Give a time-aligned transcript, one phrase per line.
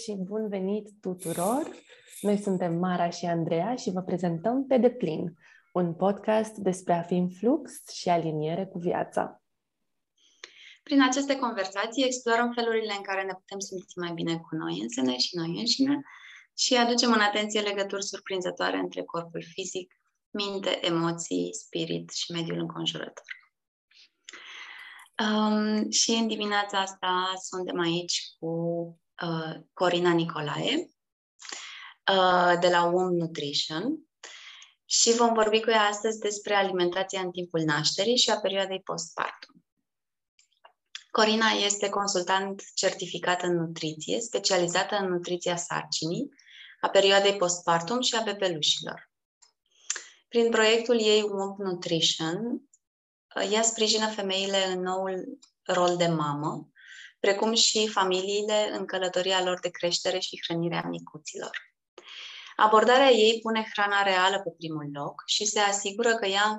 [0.00, 1.70] Salutare și bun venit tuturor!
[2.20, 5.38] Noi suntem Mara și Andreea și vă prezentăm Pe deplin,
[5.72, 9.42] un podcast despre a fi în flux și aliniere cu viața.
[10.82, 15.16] Prin aceste conversații explorăm felurile în care ne putem simți mai bine cu noi însene
[15.16, 16.00] și noi înșine
[16.56, 19.94] și aducem în atenție legături surprinzătoare între corpul fizic,
[20.30, 23.38] minte, emoții, spirit și mediul înconjurător.
[25.24, 28.94] Um, și în dimineața asta suntem aici cu uh,
[29.72, 30.90] Corina Nicolae
[32.12, 34.10] uh, de la WOM Nutrition
[34.84, 39.64] și vom vorbi cu ea astăzi despre alimentația în timpul nașterii și a perioadei postpartum.
[41.10, 46.28] Corina este consultant certificat în nutriție, specializată în nutriția sarcinii,
[46.80, 49.10] a perioadei postpartum și a bebelușilor.
[50.28, 52.62] Prin proiectul ei WOMP Nutrition,
[53.50, 56.68] ea sprijină femeile în noul rol de mamă,
[57.20, 61.68] precum și familiile în călătoria lor de creștere și hrănire a micuților.
[62.56, 66.56] Abordarea ei pune hrana reală pe primul loc și se asigură că ia în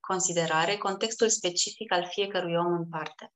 [0.00, 3.32] considerare contextul specific al fiecărui om în parte.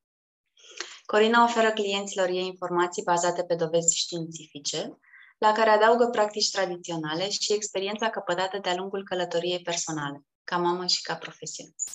[1.05, 4.99] Corina oferă clienților ei informații bazate pe dovezi științifice,
[5.39, 11.03] la care adaugă practici tradiționale și experiența căpătată de-a lungul călătoriei personale, ca mamă și
[11.03, 11.91] ca profesionist.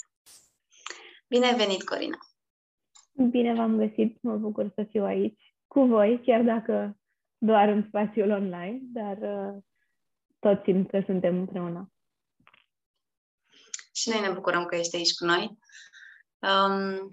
[1.28, 2.18] Bine ai venit, Corina!
[3.14, 6.98] Bine v-am găsit, mă bucur să fiu aici cu voi, chiar dacă
[7.38, 9.62] doar în spațiul online, dar uh,
[10.40, 11.92] tot simt că suntem împreună.
[13.94, 15.58] Și noi ne bucurăm că ești aici cu noi.
[16.40, 17.10] Um,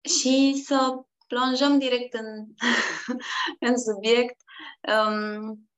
[0.00, 2.46] și să plonjăm direct în,
[3.68, 4.36] în subiect.
[4.80, 5.68] Um,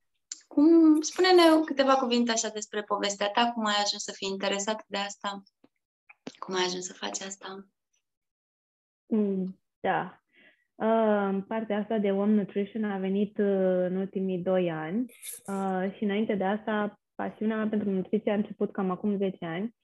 [0.46, 4.96] cum, spune-ne câteva cuvinte așa despre povestea ta, cum ai ajuns să fii interesat de
[4.96, 5.42] asta,
[6.38, 7.66] cum ai ajuns să faci asta.
[9.10, 10.20] Mm, da.
[10.74, 15.04] Uh, partea asta de Home Nutrition a venit uh, în ultimii doi ani
[15.46, 19.74] uh, și înainte de asta pasiunea mea pentru nutriție a început cam acum 10 ani.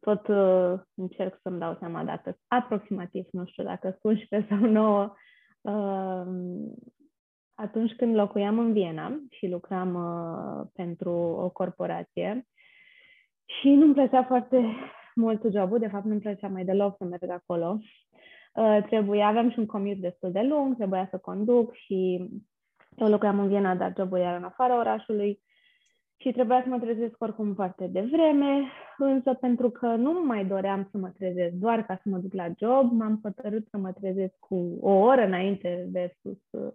[0.00, 5.14] Tot uh, încerc să-mi dau seama dacă aproximativ, nu știu dacă 11 sau 9,
[5.60, 6.26] uh,
[7.54, 12.46] atunci când locuiam în Viena și lucram uh, pentru o corporație
[13.44, 14.64] și nu-mi plăcea foarte
[15.14, 18.09] mult jobul, de fapt nu-mi plăcea mai deloc să merg acolo Uh,
[18.88, 22.28] trebuia, aveam și un commute destul de lung, trebuia să conduc și
[22.96, 25.40] eu locuiam în Viena, dar jobul era în afara orașului
[26.16, 28.62] și trebuia să mă trezesc oricum foarte devreme,
[28.98, 32.48] însă pentru că nu mai doream să mă trezesc doar ca să mă duc la
[32.58, 36.72] job, m-am hotărât să mă trezesc cu o oră înainte versus uh,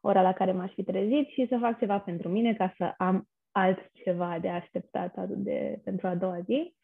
[0.00, 3.28] ora la care m-aș fi trezit și să fac ceva pentru mine ca să am
[3.50, 6.74] altceva de așteptat de, pentru a doua zi.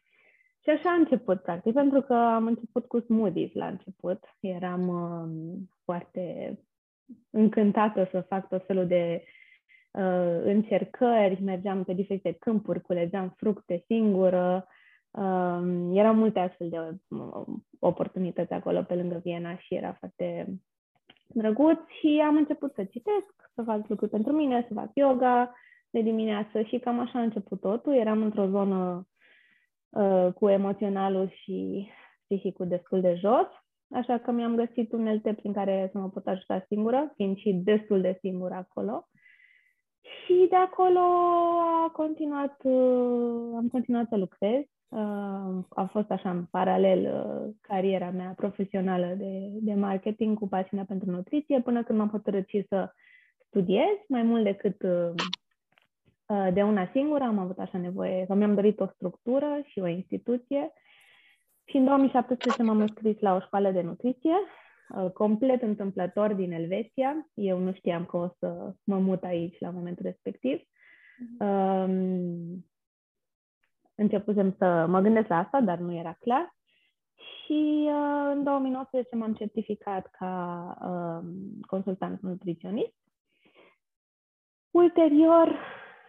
[0.63, 4.23] Și așa a început, practic, pentru că am început cu smoothies la început.
[4.39, 6.57] Eram uh, foarte
[7.29, 9.23] încântată să fac tot felul de
[9.91, 14.67] uh, încercări, mergeam pe diferite câmpuri, culegeam fructe singură.
[15.11, 16.77] Uh, erau multe astfel de
[17.07, 17.45] uh,
[17.79, 20.47] oportunități acolo pe lângă Viena și era foarte
[21.27, 25.55] drăguț și am început să citesc, să fac lucruri pentru mine, să fac yoga
[25.89, 27.93] de dimineață și cam așa a început totul.
[27.93, 29.07] Eram într-o zonă
[29.89, 31.89] Uh, cu emoționalul și
[32.27, 33.47] psihicul destul de jos,
[33.91, 38.01] așa că mi-am găsit unelte prin care să mă pot ajuta singură, fiind și destul
[38.01, 39.07] de singură acolo.
[40.01, 40.99] Și de acolo
[41.85, 44.63] a continuat, uh, am continuat să lucrez.
[44.87, 47.23] Uh, a fost așa în paralel
[47.61, 52.65] cariera mea profesională de, de marketing cu pasiunea pentru nutriție, până când m-am hotărât și
[52.67, 52.91] să
[53.47, 55.13] studiez mai mult decât Uh,
[56.53, 60.73] de una singură, am avut așa nevoie, că mi-am dorit o structură și o instituție.
[61.65, 64.35] Și în 2017 m-am înscris la o școală de nutriție,
[64.95, 67.29] uh, complet întâmplător din Elveția.
[67.33, 70.61] Eu nu știam că o să mă mut aici la momentul respectiv.
[71.39, 72.65] Um,
[73.95, 76.55] începusem să mă gândesc la asta, dar nu era clar.
[77.15, 81.29] Și uh, în 2019 m-am certificat ca uh,
[81.67, 82.93] consultant nutriționist.
[84.71, 85.59] Ulterior,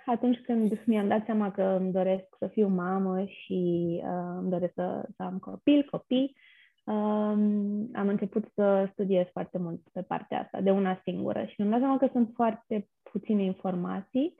[0.07, 4.73] atunci când mi-am dat seama că îmi doresc să fiu mamă și uh, îmi doresc
[4.75, 6.37] să, să am copil, copii,
[6.85, 11.45] um, am început să studiez foarte mult pe partea asta, de una singură.
[11.45, 14.35] Și mi-am dat seama că sunt foarte puține informații,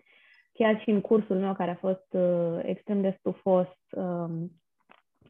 [0.53, 4.51] chiar și în cursul meu, care a fost uh, extrem de stufos, um,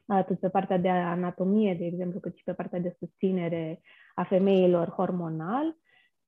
[0.05, 3.81] atât pe partea de anatomie, de exemplu, cât și pe partea de susținere
[4.15, 5.75] a femeilor hormonal,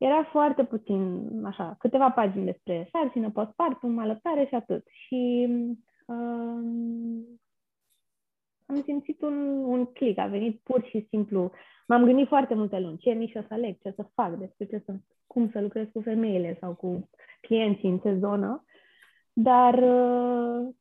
[0.03, 4.85] era foarte puțin, așa, câteva pagini despre sarcină, postpartum, alăptare și atât.
[4.87, 5.47] Și
[6.05, 7.39] um,
[8.65, 11.51] am simțit un, un click, a venit pur și simplu.
[11.87, 14.93] M-am gândit foarte multe luni, ce nici să aleg, ce să fac, despre ce să,
[15.27, 17.09] cum să lucrez cu femeile sau cu
[17.41, 18.63] clienții în ce zonă,
[19.33, 20.73] dar uh,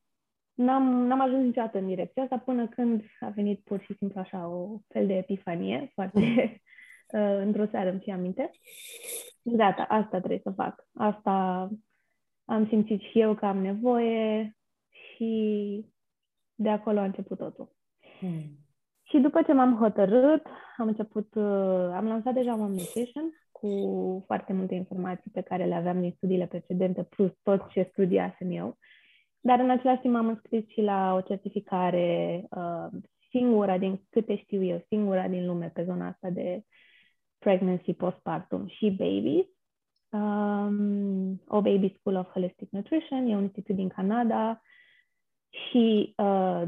[0.53, 4.47] n-am, n-am ajuns niciodată în direcția asta până când a venit pur și simplu așa
[4.47, 6.61] o fel de epifanie, foarte
[7.13, 8.51] uh, într-o seară îmi și aminte.
[9.43, 10.87] Gata, asta trebuie să fac.
[10.93, 11.69] Asta
[12.45, 14.55] am simțit și eu că am nevoie
[14.89, 15.85] și
[16.55, 17.75] de acolo a început totul.
[18.19, 18.57] Hmm.
[19.03, 20.45] Și după ce m-am hotărât,
[20.77, 23.69] am început, uh, am lansat deja Mom Nutrition cu
[24.25, 28.77] foarte multe informații pe care le aveam din studiile precedente, plus tot ce studiasem eu.
[29.39, 32.87] Dar în același timp m-am înscris și la o certificare uh,
[33.29, 36.63] singura din câte știu eu, singura din lume pe zona asta de
[37.43, 39.45] pregnancy, postpartum și babies.
[40.09, 44.61] Um, o Baby School of Holistic Nutrition, e un institut din Canada
[45.49, 46.63] și uh,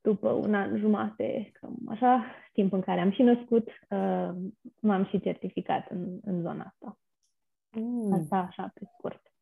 [0.00, 4.30] după un an jumate, cam așa, timp în care am și născut, uh,
[4.80, 6.98] m-am și certificat în, în zona asta.
[7.70, 8.12] Mm.
[8.12, 9.32] Asta așa, pe scurt.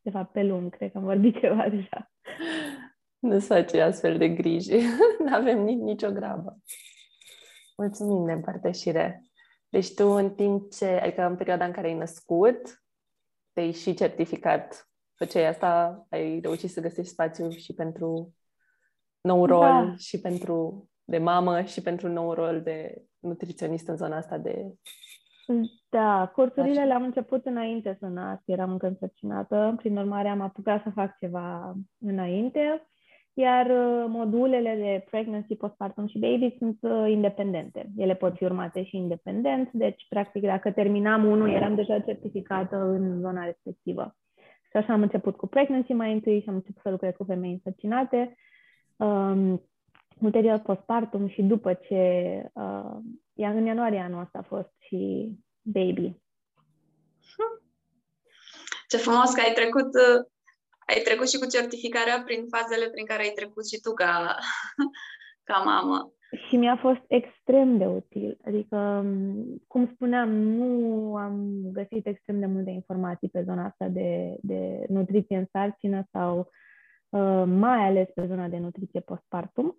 [0.00, 2.10] De fapt, pe lung, cred că am vorbit ceva deja.
[3.18, 4.76] Nu-ți face astfel de griji.
[5.24, 6.58] nu avem nici nicio grabă.
[7.76, 9.29] Mulțumim de împărtășire.
[9.70, 12.82] Deci tu în timp ce, adică în perioada în care ai născut,
[13.52, 18.34] te-ai și certificat făceai asta, ai reușit să găsești spațiu și pentru
[19.20, 19.94] nou rol da.
[19.96, 24.74] și pentru de mamă și pentru nou rol de nutriționist în zona asta de...
[25.88, 30.90] Da, cursurile le-am început înainte să nasc, eram încă însărcinată, prin urmare am apucat să
[30.90, 32.88] fac ceva înainte,
[33.34, 37.90] iar uh, modulele de pregnancy, postpartum și baby sunt uh, independente.
[37.96, 43.20] Ele pot fi urmate și independent, deci, practic, dacă terminam unul, eram deja certificată în
[43.20, 44.16] zona respectivă.
[44.70, 47.52] Și așa am început cu pregnancy mai întâi și am început să lucrez cu femei
[47.52, 48.36] însărcinate
[48.96, 49.62] um,
[50.20, 52.96] ulterior postpartum și după ce uh,
[53.34, 55.30] în ianuarie anul ăsta a fost și
[55.62, 56.16] baby.
[58.88, 60.26] Ce frumos că ai trecut, uh,
[60.92, 64.36] ai trecut și cu certificarea prin fazele prin care ai trecut și tu ca,
[65.48, 66.12] ca mamă.
[66.48, 68.38] Și mi-a fost extrem de util.
[68.46, 70.70] Adică, um, cum spuneam, nu
[71.16, 71.34] am
[71.72, 76.50] găsit extrem de multe informații pe zona asta de, de nutriție în sarcină sau
[77.10, 79.76] Uh, mai ales pe zona de nutriție postpartum.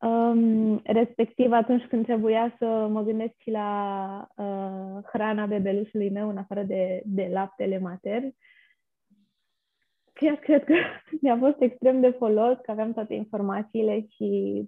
[0.00, 6.36] Um, respectiv atunci când trebuia să mă gândesc și la uh, hrana bebelușului meu în
[6.36, 8.34] afară de, de laptele matern.
[10.20, 10.74] Chiar cred că
[11.22, 14.62] mi-a fost extrem de folos că aveam toate informațiile și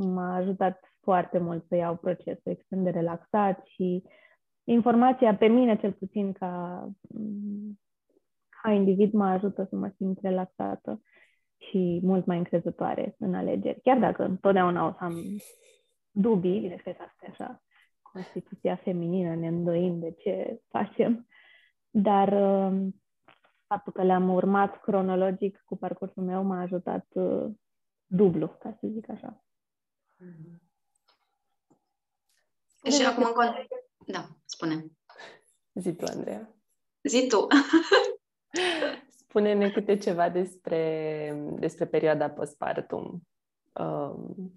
[0.00, 4.02] m-a ajutat foarte mult să iau procesul extrem de relaxat și
[4.64, 6.86] informația pe mine cel puțin ca,
[8.62, 11.02] ca individ mă ajută să mă simt relaxată
[11.56, 13.80] și mult mai încrezătoare în alegeri.
[13.80, 15.14] Chiar dacă întotdeauna o să am
[16.10, 17.62] dubii, bineînțeles, asta e așa,
[18.02, 21.26] Constituția feminină, ne îndoim de ce facem,
[21.90, 22.86] dar uh,
[23.66, 27.46] faptul că le-am urmat cronologic cu parcursul meu m-a ajutat uh,
[28.06, 29.44] dublu, ca să zic așa.
[30.24, 30.66] Mm-hmm.
[32.90, 33.66] Și acum în
[34.06, 34.86] Da, spune.
[35.74, 36.54] Zi tu, Andreea.
[37.02, 37.46] Zi tu.
[39.18, 43.22] Spune-ne câte ceva despre, despre perioada postpartum.
[43.72, 44.52] Um,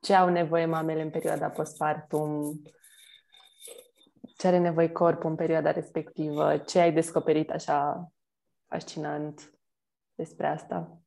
[0.00, 2.62] ce au nevoie mamele în perioada postpartum?
[4.36, 6.56] Ce are nevoie corpul în perioada respectivă?
[6.56, 8.08] Ce ai descoperit așa
[8.68, 9.52] fascinant
[10.14, 11.00] despre asta?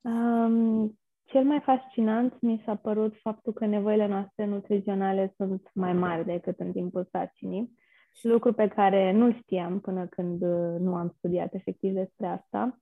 [0.00, 6.24] Um, cel mai fascinant mi s-a părut faptul că nevoile noastre nutriționale sunt mai mari
[6.24, 7.76] decât în timpul sarcinii
[8.22, 12.78] lucru pe care nu știam până când uh, nu am studiat efectiv despre asta.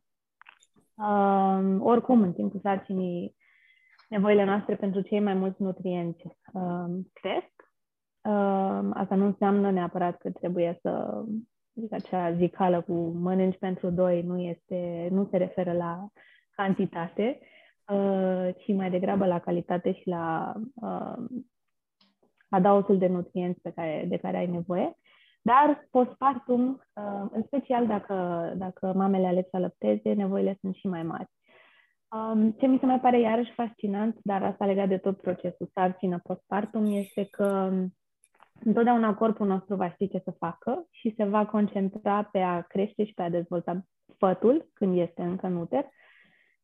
[0.94, 3.36] Um, oricum, în timpul sarcinii,
[4.08, 7.55] nevoile noastre pentru cei mai mulți nutrienți um, cresc.
[8.26, 11.22] Um, asta nu înseamnă neapărat că trebuie să,
[11.74, 16.08] zic acea zicală cu mănânci pentru doi, nu, este, nu se referă la
[16.50, 17.38] cantitate,
[17.92, 21.24] uh, ci mai degrabă la calitate și la uh,
[22.48, 24.96] adausul de nutrienți pe care, de care ai nevoie.
[25.42, 31.02] Dar postpartum, uh, în special dacă, dacă mamele aleg să alăpteze, nevoile sunt și mai
[31.02, 31.28] mari.
[32.08, 36.20] Um, ce mi se mai pare iarăși fascinant, dar asta legat de tot procesul sarcină
[36.22, 37.70] postpartum, este că
[38.64, 43.04] întotdeauna corpul nostru va ști ce să facă și se va concentra pe a crește
[43.04, 43.84] și pe a dezvolta
[44.18, 45.86] fătul când este încă în uter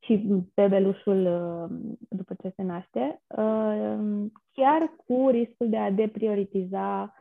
[0.05, 7.15] și bebelușul uh, după ce se naște, uh, chiar cu riscul de a deprioritiza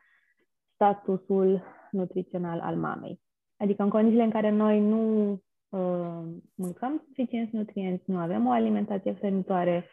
[0.74, 3.22] statusul nutrițional al mamei.
[3.58, 5.32] Adică în condițiile în care noi nu
[5.70, 6.24] uh,
[6.56, 9.90] mâncăm suficienți nutrienți, nu avem o alimentație hrănitoare,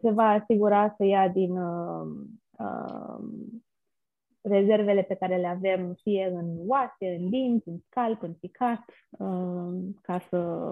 [0.00, 1.58] se va asigura să ia din
[2.58, 3.24] uh, uh,
[4.40, 9.74] rezervele pe care le avem, fie în oase, în dinți, în scalp, în ficat, uh,
[10.02, 10.70] ca să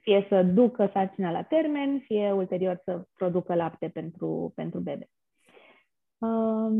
[0.00, 5.08] fie să ducă sarcina la termen, fie ulterior să producă lapte pentru, pentru bebe.
[6.18, 6.70] Uh,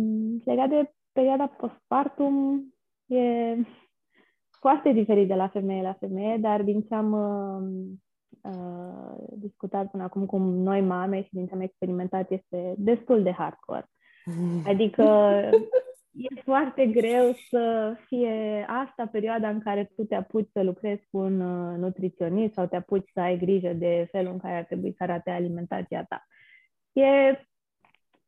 [0.44, 2.64] legat de perioada postpartum,
[3.06, 3.56] e
[4.60, 10.02] foarte diferit de la femeie la femeie, dar din ce am uh, uh, discutat până
[10.02, 13.86] acum cu noi mame și din ce am experimentat este destul de hardcore.
[14.66, 15.02] Adică
[16.12, 21.18] e foarte greu să fie asta perioada în care tu te apuci să lucrezi cu
[21.18, 24.94] un uh, nutriționist sau te apuci să ai grijă de felul în care ar trebui
[24.96, 26.26] să arate alimentația ta.
[26.92, 27.40] E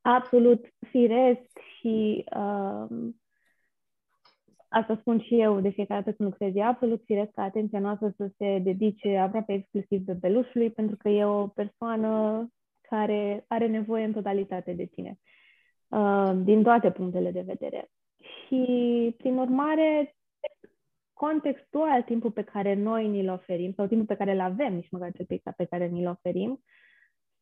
[0.01, 2.87] absolut firesc și uh,
[4.69, 8.13] asta spun și eu de fiecare dată când lucrez, e absolut firesc ca atenția noastră
[8.17, 12.47] să se dedice aproape exclusiv bebelușului, pentru că e o persoană
[12.81, 15.32] care are nevoie în totalitate de tine, uh,
[16.35, 17.91] din toate punctele de vedere.
[18.47, 20.17] Și, prin urmare,
[21.13, 25.13] contextual, timpul pe care noi ni-l oferim, sau timpul pe care îl avem, nici măcar
[25.13, 26.63] cel pic pe care ni-l oferim,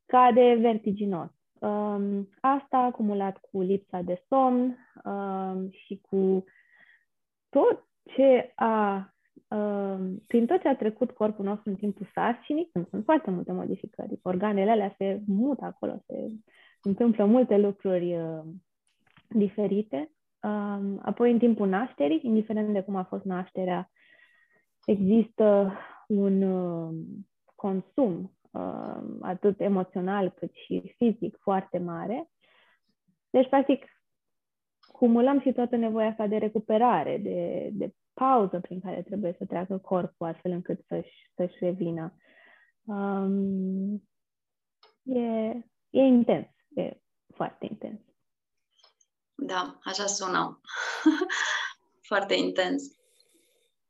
[0.07, 1.30] cade vertiginos.
[1.59, 6.45] Um, asta acumulat cu lipsa de somn um, și cu
[7.49, 9.12] tot ce a,
[9.49, 13.52] uh, prin tot ce a trecut corpul nostru în timpul sarcinii, când sunt foarte multe
[13.52, 16.35] modificări, organele alea se mută acolo, se
[16.83, 18.43] întâmplă multe lucruri uh,
[19.29, 20.11] diferite.
[20.43, 23.91] Uh, apoi, în timpul nașterii, indiferent de cum a fost nașterea,
[24.85, 25.73] există
[26.09, 26.95] un uh,
[27.55, 32.31] consum uh, atât emoțional cât și fizic foarte mare.
[33.31, 33.85] Deci, practic,
[34.93, 39.79] cumulăm și toată nevoia asta de recuperare, de, de pauză prin care trebuie să treacă
[39.79, 42.15] corpul astfel încât să-și, să-și revină.
[42.85, 44.03] Um,
[45.03, 45.51] e,
[45.91, 47.00] e intens, e
[47.35, 48.00] foarte intens.
[49.35, 50.61] Da, așa sună.
[52.11, 52.83] foarte intens.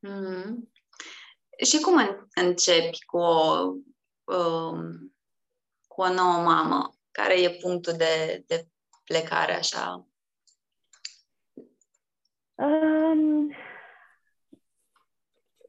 [0.06, 0.54] Mm-hmm.
[1.66, 3.62] Și cum începi cu o,
[4.25, 5.14] um,
[5.87, 6.94] cu o nouă mamă?
[7.10, 8.68] Care e punctul de, de
[9.04, 10.10] plecare așa
[12.60, 13.50] Um,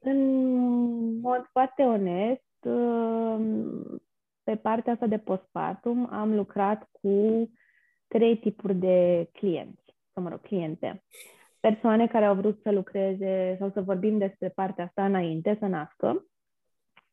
[0.00, 4.01] în mod foarte onest, um,
[4.44, 7.50] pe partea asta de postpartum am lucrat cu
[8.08, 11.04] trei tipuri de clienți, sau mă rog, cliente.
[11.60, 16.26] Persoane care au vrut să lucreze sau să vorbim despre partea asta înainte, să nască,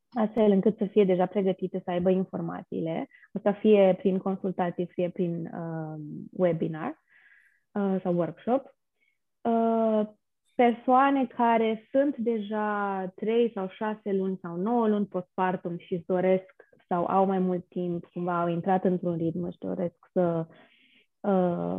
[0.10, 5.46] astfel încât să fie deja pregătite să aibă informațiile, asta fie prin consultații, fie prin
[5.46, 6.00] uh,
[6.32, 7.04] webinar
[7.72, 8.76] uh, sau workshop.
[9.42, 10.08] Uh,
[10.56, 16.69] persoane care sunt deja 3 sau 6 luni sau 9 luni postpartum și își doresc
[16.90, 20.46] sau au mai mult timp, cumva au intrat într-un ritm și doresc să
[21.20, 21.78] uh,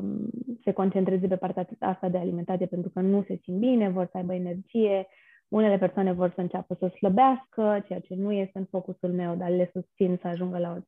[0.64, 4.16] se concentreze pe partea asta de alimentație pentru că nu se simt bine, vor să
[4.16, 5.06] aibă energie,
[5.48, 9.50] unele persoane vor să înceapă să slăbească, ceea ce nu este în focusul meu, dar
[9.50, 10.82] le susțin să ajungă la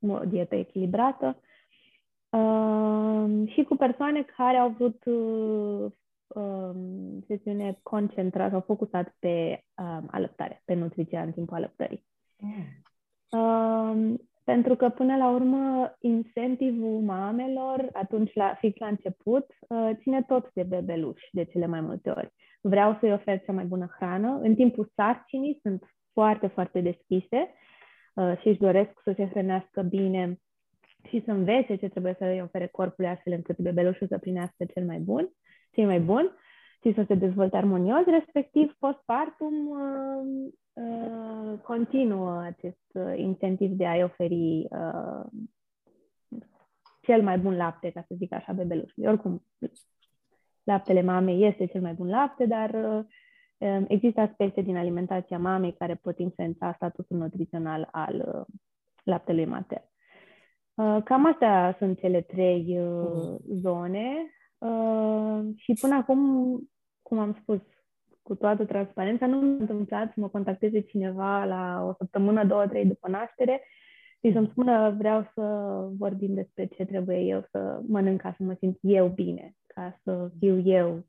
[0.00, 1.40] o, o dietă echilibrată.
[2.30, 5.92] Uh, și cu persoane care au vrut uh,
[6.26, 12.04] um, sesiune concentrată sau focusat pe um, alăptare, pe nutriția în timpul alăptării.
[12.38, 12.82] Mm.
[13.32, 20.22] Um, pentru că, până la urmă, incentivul mamelor, atunci, la, fix la început, uh, ține
[20.22, 22.32] tot de bebeluș, de cele mai multe ori.
[22.60, 24.40] Vreau să-i ofer cea mai bună hrană.
[24.42, 27.54] În timpul sarcinii sunt foarte, foarte deschise
[28.14, 30.40] uh, și își doresc să se hrănească bine
[31.08, 34.84] și să învețe ce trebuie să îi ofere corpului astfel încât bebelușul să primească cel
[34.84, 35.30] mai bun
[35.72, 36.30] cei mai buni
[36.82, 44.02] și să se dezvolte armonios, respectiv postpartum uh, uh, continuă acest uh, incentiv de a-i
[44.02, 45.24] oferi uh,
[47.00, 49.08] cel mai bun lapte, ca să zic așa, bebelușului.
[49.08, 49.44] Oricum,
[50.62, 53.04] laptele mamei este cel mai bun lapte, dar uh,
[53.58, 58.54] um, există aspecte din alimentația mamei care pot influența statusul nutrițional al uh,
[59.02, 59.82] laptelui mater.
[60.74, 63.60] Uh, cam astea sunt cele trei uh, mhm.
[63.60, 64.26] zone
[64.62, 66.20] Uh, și până acum,
[67.02, 67.60] cum am spus,
[68.22, 72.86] cu toată transparența, nu m-a întâmplat să mă contacteze cineva la o săptămână, două, trei
[72.86, 73.62] după naștere
[74.24, 75.42] și să-mi spună vreau să
[75.98, 80.30] vorbim despre ce trebuie eu să mănânc ca să mă simt eu bine, ca să
[80.38, 81.06] fiu eu.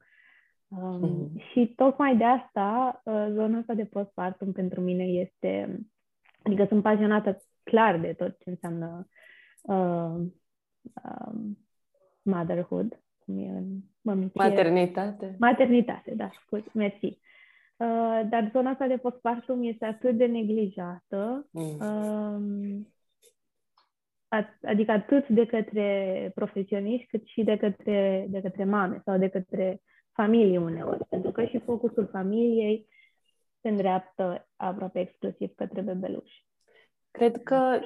[0.67, 1.31] Um, mm.
[1.51, 5.79] Și tocmai de asta, uh, zona asta de postpartum pentru mine este,
[6.43, 9.07] adică sunt pasionată clar de tot ce înseamnă
[9.61, 10.25] uh,
[10.93, 11.57] um,
[12.21, 14.49] motherhood cum e în mămicie.
[14.49, 15.35] Maternitate.
[15.39, 17.05] Maternitate, da, scuze, mersi.
[17.77, 21.47] Uh, dar zona asta de postpartum este atât de neglijată.
[21.51, 21.77] Mm.
[21.79, 22.81] Uh,
[24.61, 29.81] adică atât de către profesioniști, cât și de către, de către mame sau de către
[30.11, 31.05] familie uneori.
[31.09, 32.87] Pentru că și focusul familiei
[33.61, 36.45] se îndreaptă aproape exclusiv către bebeluși.
[37.11, 37.79] Cred că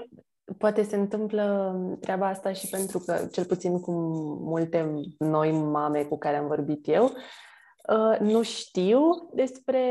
[0.58, 3.92] poate se întâmplă treaba asta și pentru că, cel puțin cu
[4.42, 9.01] multe noi mame cu care am vorbit eu, uh, nu știu
[9.34, 9.82] despre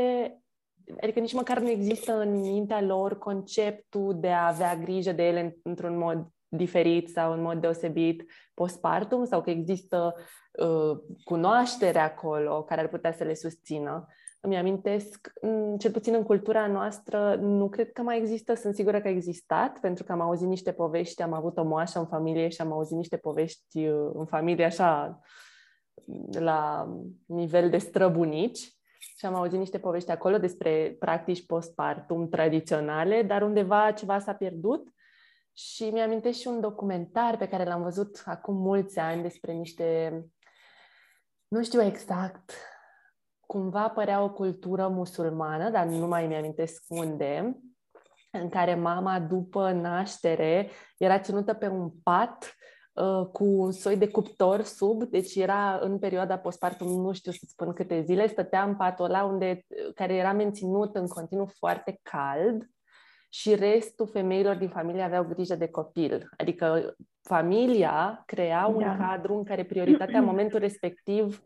[1.01, 5.57] adică nici măcar nu există în mintea lor conceptul de a avea grijă de ele
[5.63, 10.15] într-un mod diferit sau în mod deosebit postpartum sau că există
[10.51, 14.07] uh, cunoaștere acolo care ar putea să le susțină.
[14.39, 15.31] Îmi amintesc,
[15.77, 19.79] cel puțin în cultura noastră, nu cred că mai există, sunt sigură că a existat,
[19.79, 22.95] pentru că am auzit niște povești, am avut o moașă în familie și am auzit
[22.95, 25.19] niște povești uh, în familie așa
[26.39, 26.89] la
[27.25, 28.77] nivel de străbunici
[29.17, 34.87] și am auzit niște povești acolo despre practici postpartum tradiționale, dar undeva ceva s-a pierdut.
[35.53, 40.21] Și mi-amintesc și un documentar pe care l-am văzut acum mulți ani despre niște,
[41.47, 42.51] nu știu exact,
[43.47, 47.57] cumva părea o cultură musulmană, dar nu mai mi-amintesc unde,
[48.31, 52.57] în care mama după naștere era ținută pe un pat
[52.97, 57.45] Uh, cu un soi de cuptor sub, deci era în perioada postpartum, nu știu să
[57.47, 61.99] spun câte zile, stătea în patul ăla unde, uh, care era menținut în continuu foarte
[62.01, 62.69] cald
[63.29, 66.29] și restul femeilor din familie aveau grijă de copil.
[66.37, 68.97] Adică familia crea un da.
[68.97, 71.43] cadru în care prioritatea în momentul respectiv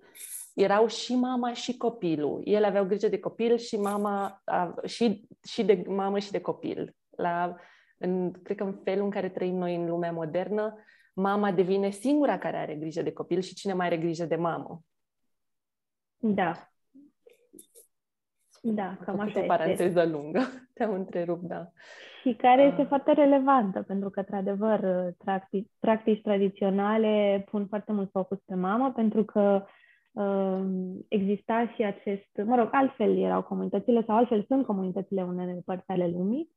[0.54, 2.42] erau și mama și copilul.
[2.44, 4.44] Ele aveau grijă de copil și mama
[4.86, 6.96] și, și de mamă și de copil.
[7.10, 7.56] La,
[7.98, 10.76] în, cred că în felul în care trăim noi în lumea modernă,
[11.14, 14.82] mama devine singura care are grijă de copil și cine mai are grijă de mamă.
[16.18, 16.66] Da.
[18.64, 19.42] Da, cam așa este.
[19.42, 20.42] o paranteză lungă.
[20.74, 21.72] Te-am întrerupt, da.
[22.22, 22.88] Și care este uh.
[22.88, 29.24] foarte relevantă, pentru că, într-adevăr, practici, practici tradiționale pun foarte mult focus pe mamă, pentru
[29.24, 29.70] că uh,
[31.08, 36.08] exista și acest, mă rog, altfel erau comunitățile sau altfel sunt comunitățile unele părți ale
[36.08, 36.50] lumii,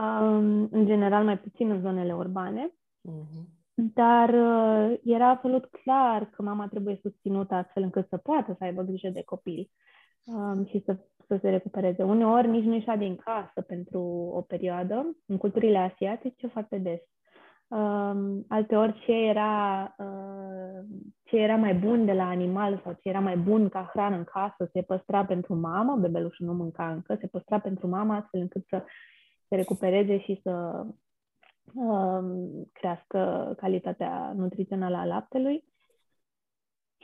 [0.00, 2.74] uh, în general mai puțin în zonele urbane.
[3.08, 3.58] Uh-huh.
[3.74, 8.82] Dar uh, era absolut clar că mama trebuie susținută astfel încât să poată să aibă
[8.82, 9.70] grijă de copil
[10.24, 12.02] um, și să, să se recupereze.
[12.02, 14.00] Uneori nici nu ieșea din casă pentru
[14.34, 17.00] o perioadă, în culturile asiatice foarte des.
[17.70, 20.84] Um, alteori ce era, uh,
[21.22, 24.24] ce era mai bun de la animal sau ce era mai bun ca hrană în
[24.24, 28.66] casă se păstra pentru mamă, bebelușul nu mânca încă, se păstra pentru mamă astfel încât
[28.68, 28.84] să
[29.48, 30.84] se recupereze și să
[31.74, 35.64] Um, crească calitatea nutrițională a laptelui.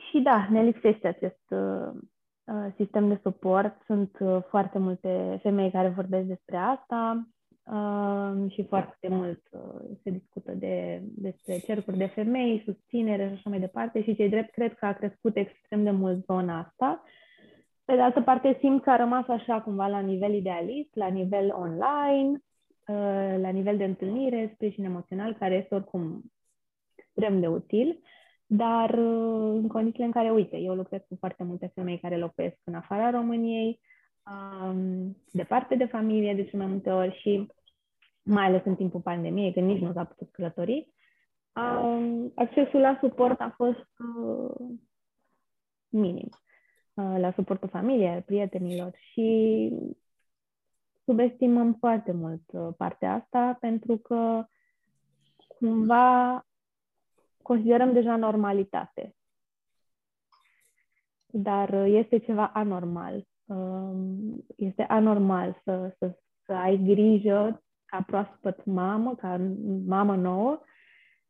[0.09, 1.89] Și da, ne lipsește acest uh,
[2.43, 3.81] uh, sistem de suport.
[3.85, 7.27] Sunt uh, foarte multe femei care vorbesc despre asta
[7.71, 13.49] uh, și foarte mult uh, se discută de, despre cercuri de femei, susținere și așa
[13.49, 17.03] mai departe și cei drept cred că a crescut extrem de mult zona asta.
[17.85, 21.53] Pe de altă parte, simt că a rămas așa cumva la nivel idealist, la nivel
[21.53, 22.41] online,
[22.87, 26.21] Uh, la nivel de întâlnire, sprijin emoțional, care este oricum
[26.95, 27.99] extrem de util,
[28.45, 32.57] dar uh, în condițiile în care, uite, eu lucrez cu foarte multe femei care locuiesc
[32.63, 33.79] în afara României,
[34.31, 37.47] um, departe de familie de cele mai multe ori și
[38.23, 40.93] mai ales în timpul pandemiei, când nici nu s-a putut călători,
[41.55, 43.87] um, accesul la suport a fost
[44.17, 44.69] uh,
[45.89, 46.29] minim.
[46.93, 49.71] Uh, la suportul familiei, prietenilor și
[51.05, 54.45] subestimăm foarte mult uh, partea asta pentru că
[55.47, 56.45] cumva
[57.41, 59.15] considerăm deja normalitate.
[61.25, 63.27] Dar uh, este ceva anormal.
[63.47, 69.37] Um, este anormal să, să, să ai grijă ca proaspăt mamă, ca
[69.85, 70.61] mamă nouă,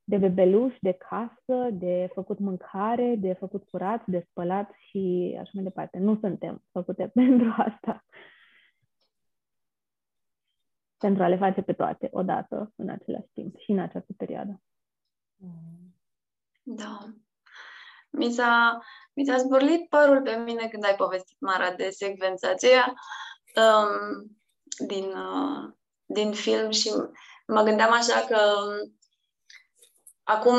[0.03, 5.63] de bebeluș, de casă, de făcut mâncare, de făcut curat, de spălat și așa mai
[5.63, 5.97] departe.
[5.97, 8.05] Nu suntem făcute pentru asta
[10.97, 14.61] pentru a le face pe toate odată în același timp și în această perioadă.
[16.63, 16.99] Da.
[18.09, 18.81] Mi s-a,
[19.17, 22.93] mi s-a zburlit părul pe mine când ai povestit, Mara, de secvența aceea
[23.55, 24.37] um,
[24.87, 25.73] din, uh,
[26.05, 26.91] din film și
[27.47, 28.97] mă gândeam așa că um,
[30.23, 30.55] acum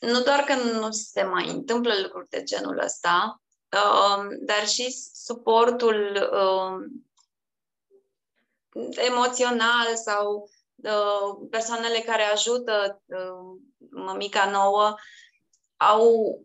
[0.00, 6.30] nu doar că nu se mai întâmplă lucruri de genul ăsta, um, dar și suportul
[6.32, 7.06] um,
[8.90, 14.94] emoțional sau uh, persoanele care ajută uh, mămica nouă
[15.76, 16.40] au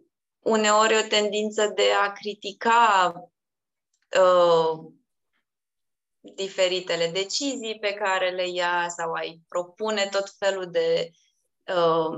[0.47, 3.13] uneori o tendință de a critica
[4.19, 4.91] uh,
[6.19, 11.11] diferitele decizii pe care le ia sau ai propune tot felul de
[11.75, 12.17] um,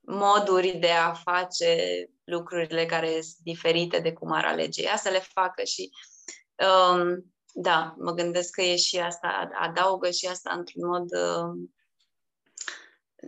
[0.00, 5.20] moduri de a face lucrurile care sunt diferite de cum ar alege ea să le
[5.20, 5.90] facă și
[6.56, 11.68] um, da, mă gândesc că e și asta, adaugă și asta într-un mod uh,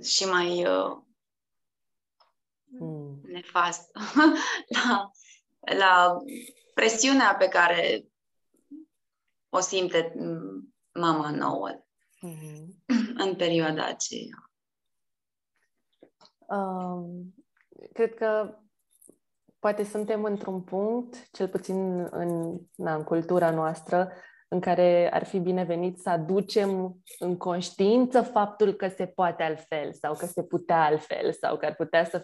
[0.04, 1.05] și mai uh,
[2.78, 3.20] mm.
[3.22, 3.90] nefast
[4.76, 5.10] la,
[5.78, 6.16] la
[6.74, 8.04] presiunea pe care
[9.48, 10.12] o simte
[10.92, 11.70] mama nouă
[12.26, 12.66] mm-hmm.
[13.24, 14.50] în perioada aceea.
[16.46, 17.34] Um,
[17.92, 18.58] cred că
[19.58, 24.12] poate suntem într-un punct, cel puțin în, na, în cultura noastră,
[24.48, 30.14] în care ar fi binevenit să aducem în conștiință faptul că se poate altfel sau
[30.14, 32.22] că se putea altfel sau că ar putea să...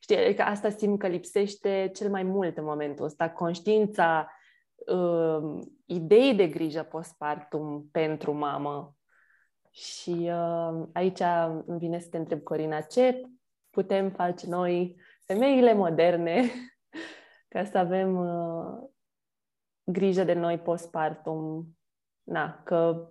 [0.00, 4.30] Știi, că adică asta simt că lipsește cel mai mult în momentul ăsta, conștiința
[4.74, 8.96] uh, ideii de grijă postpartum pentru mamă.
[9.70, 11.22] Și uh, aici
[11.66, 13.22] îmi vine să te întreb, Corina, ce
[13.70, 16.50] putem face noi, femeile moderne,
[17.52, 18.88] ca să avem uh,
[19.84, 21.68] grijă de noi postpartum,
[22.22, 23.08] na, că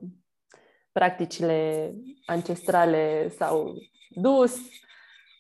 [0.92, 1.94] practicile
[2.26, 3.74] ancestrale s-au
[4.10, 4.58] dus,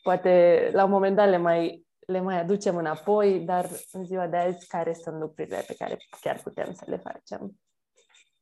[0.08, 4.38] poate la un moment dat le mai, le mai aducem înapoi, dar în ziua de
[4.38, 7.52] azi care sunt lucrurile pe care chiar putem să le facem?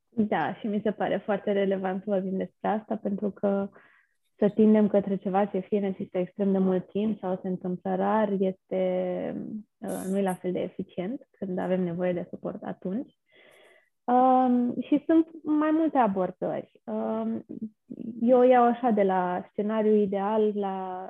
[0.09, 3.69] Da, și mi se pare foarte relevant să vorbim despre asta, pentru că
[4.37, 8.29] să tindem către ceva ce fie necesită extrem de mult timp sau se întâmplă rar,
[8.39, 8.81] este,
[9.77, 13.17] uh, nu e la fel de eficient când avem nevoie de suport atunci.
[14.03, 16.71] Um, și sunt mai multe abordări.
[16.83, 17.45] Um,
[18.21, 21.09] eu iau așa de la scenariul ideal la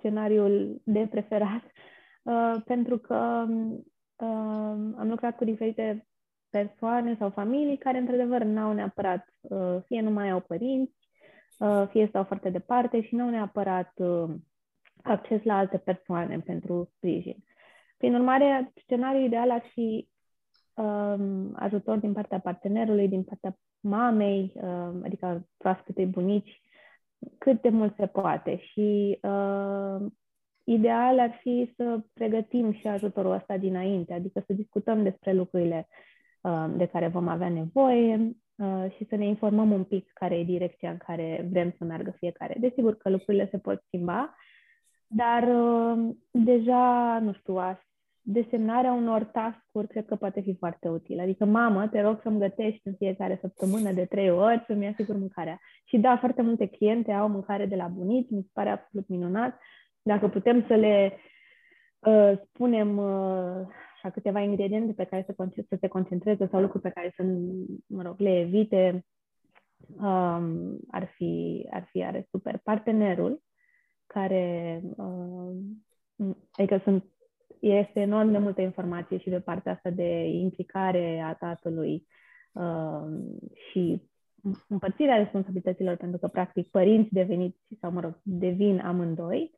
[0.00, 1.62] scenariul de preferat,
[2.22, 6.06] uh, pentru că uh, am lucrat cu diferite
[6.50, 10.92] persoane sau familii care, într-adevăr, n-au neapărat, uh, fie nu mai au părinți,
[11.58, 14.30] uh, fie stau foarte departe și nu au neapărat uh,
[15.02, 17.36] acces la alte persoane pentru sprijin.
[17.96, 20.08] Prin urmare, scenariul ideal ar fi
[20.74, 26.60] um, ajutor din partea partenerului, din partea mamei, uh, adică proaspetei bunici,
[27.38, 28.58] cât de mult se poate.
[28.58, 30.06] Și uh,
[30.64, 35.88] ideal ar fi să pregătim și ajutorul ăsta dinainte, adică să discutăm despre lucrurile
[36.40, 40.44] uh, de care vom avea nevoie uh, și să ne informăm un pic care e
[40.44, 42.56] direcția în care vrem să meargă fiecare.
[42.60, 44.34] Desigur că lucrurile se pot schimba,
[45.06, 47.80] dar uh, deja, nu știu, a
[48.22, 51.20] desemnarea unor task-uri cred că poate fi foarte util.
[51.20, 55.60] Adică, mamă, te rog să-mi gătești în fiecare săptămână de trei ori să-mi asigur mâncarea.
[55.84, 59.58] Și da, foarte multe cliente au mâncare de la bunici, mi se pare absolut minunat.
[60.02, 61.12] Dacă putem să le
[61.98, 66.90] uh, spunem uh, așa, câteva ingrediente pe care să, să se concentreze sau lucruri pe
[66.90, 67.22] care să,
[67.86, 69.04] mă rog, le evite,
[69.96, 72.60] um, ar, fi, ar fi are super.
[72.64, 73.42] Partenerul,
[74.06, 75.56] care, uh,
[76.52, 77.04] adică sunt
[77.60, 82.06] este enorm de multă informație și de partea asta de implicare a tatălui
[82.52, 83.04] uh,
[83.70, 84.02] și
[84.68, 89.50] împărțirea responsabilităților, pentru că, practic, părinți deveniți, sau, mă rog, devin amândoi,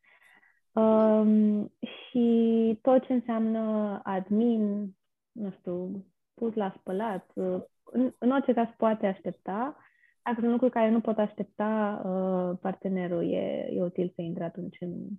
[0.73, 4.95] um, și tot ce înseamnă admin,
[5.33, 9.77] nu știu, pus la spălat, uh, în, în orice caz poate aștepta.
[10.23, 14.77] Dacă sunt lucruri care nu pot aștepta, uh, partenerul e, e util să intre atunci
[14.81, 15.19] în, Uh,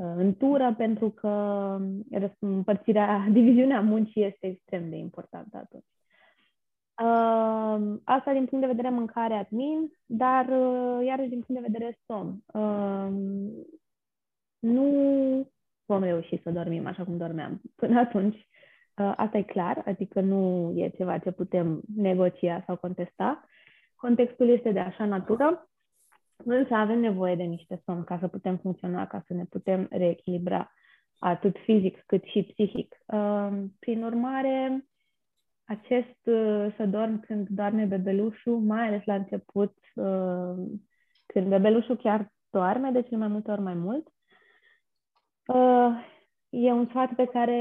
[0.00, 1.28] în tură, pentru că
[2.38, 5.84] împărțirea, diviziunea muncii este extrem de importantă atunci.
[7.02, 11.98] Uh, asta din punct de vedere mâncare admin, dar uh, iarăși din punct de vedere
[12.06, 12.44] somn.
[14.58, 15.50] Nu
[15.86, 18.48] vom reuși să dormim așa cum dormeam până atunci.
[18.94, 23.44] Asta e clar, adică nu e ceva ce putem negocia sau contesta.
[23.94, 25.69] Contextul este de așa natură
[26.44, 30.72] Însă avem nevoie de niște somn ca să putem funcționa, ca să ne putem reechilibra
[31.18, 32.96] atât fizic cât și psihic.
[33.78, 34.84] Prin urmare,
[35.70, 40.54] acest uh, să dorm când doarme bebelușul, mai ales la început, uh,
[41.26, 44.06] când bebelușul chiar doarme, de cel mai multe ori mai mult,
[45.46, 46.04] uh,
[46.48, 47.60] e un sfat pe care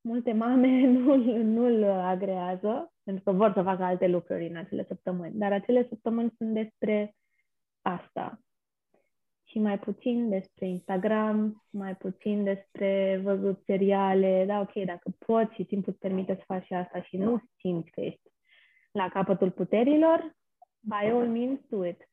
[0.00, 5.38] multe mame nu-l, nu-l agrează, pentru că vor să facă alte lucruri în acele săptămâni.
[5.38, 7.14] Dar acele săptămâni sunt despre
[7.82, 8.40] asta.
[9.44, 14.44] Și mai puțin despre Instagram, mai puțin despre văzut seriale.
[14.46, 17.90] Da, ok, dacă poți și timpul îți permite să faci și asta și nu simți
[17.90, 18.30] că ești
[18.90, 20.36] la capătul puterilor,
[20.80, 22.08] by all means do it.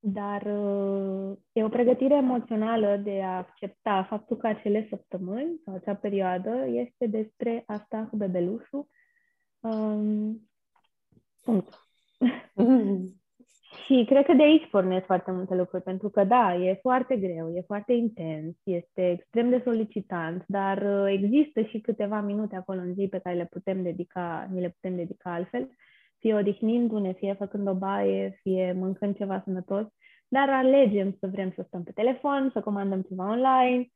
[0.00, 5.94] Dar uh, e o pregătire emoțională de a accepta faptul că acele săptămâni sau acea
[5.94, 8.88] perioadă este despre asta cu bebelușul
[9.60, 10.48] um,
[11.48, 11.88] Punct.
[13.88, 17.54] Și cred că de aici pornesc foarte multe lucruri, pentru că da, e foarte greu,
[17.54, 22.94] e foarte intens, este extrem de solicitant, dar uh, există și câteva minute acolo în
[22.94, 25.70] zi pe care le putem dedica, ni le putem dedica altfel,
[26.18, 29.86] fie odihnindu-ne, fie făcând o baie, fie mâncând ceva sănătos,
[30.28, 33.88] dar alegem să vrem să stăm pe telefon, să comandăm ceva online,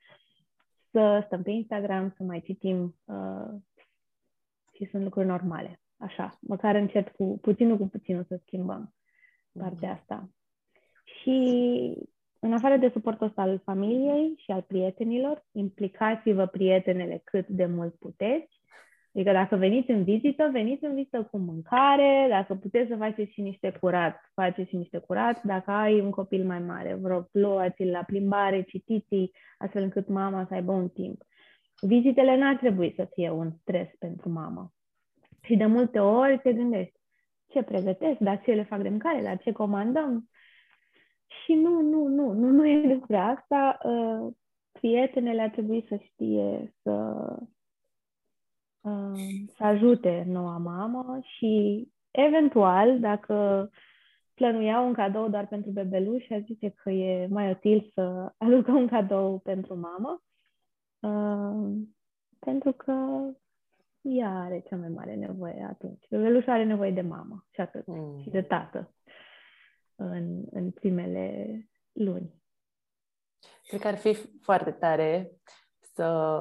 [0.91, 3.55] să stăm pe Instagram, să mai citim uh,
[4.75, 8.95] și sunt lucruri normale, așa, măcar încet cu puținul cu puținul să schimbăm
[9.59, 9.99] partea mhm.
[10.01, 10.31] asta.
[11.05, 11.39] Și
[12.41, 17.95] în afară de suportul ăsta al familiei și al prietenilor, implicați-vă prietenele cât de mult
[17.95, 18.61] puteți.
[19.15, 23.41] Adică dacă veniți în vizită, veniți în vizită cu mâncare, dacă puteți să faceți și
[23.41, 25.43] niște curat, faceți și niște curat.
[25.43, 30.45] Dacă ai un copil mai mare, vă rog, luați-l la plimbare, citiți astfel încât mama
[30.49, 31.23] să aibă un timp.
[31.81, 34.73] Vizitele n-ar trebui să fie un stres pentru mamă.
[35.43, 37.01] Și de multe ori te gândești,
[37.53, 40.29] ce pregătesc, dar ce le fac de mâncare, dar ce comandăm.
[41.45, 43.79] Și nu, nu, nu, nu, nu e despre asta.
[43.85, 44.33] Uh,
[44.73, 47.27] prietenele ar trebui să știe să,
[48.81, 49.21] uh,
[49.57, 53.71] să ajute noua mamă și eventual, dacă
[54.35, 58.87] plănuia un cadou doar pentru bebeluș și zice că e mai util să aducă un
[58.87, 60.23] cadou pentru mamă,
[61.01, 61.73] uh,
[62.39, 62.95] pentru că
[64.03, 66.09] ea are cea mai mare nevoie atunci.
[66.09, 67.87] Bebelușul are nevoie de mamă și atât.
[67.87, 68.19] Mm.
[68.23, 68.95] Și de tată
[69.95, 71.57] în, în primele
[71.93, 72.35] luni.
[73.69, 75.33] Cred că ar fi foarte tare
[75.81, 76.39] să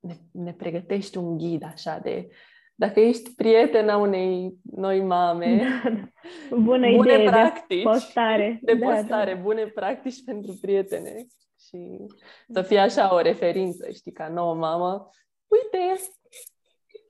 [0.00, 2.28] ne, ne pregătești un ghid așa de
[2.76, 6.08] dacă ești prietena unei noi mame, da, da.
[6.50, 8.58] Bună bune idee practici, de postare.
[8.62, 9.40] De da, postare, da.
[9.40, 11.26] bune practici pentru prietene.
[11.68, 12.06] Și
[12.52, 15.10] să fie așa o referință, știi, ca nouă mamă.
[15.46, 16.00] Uite,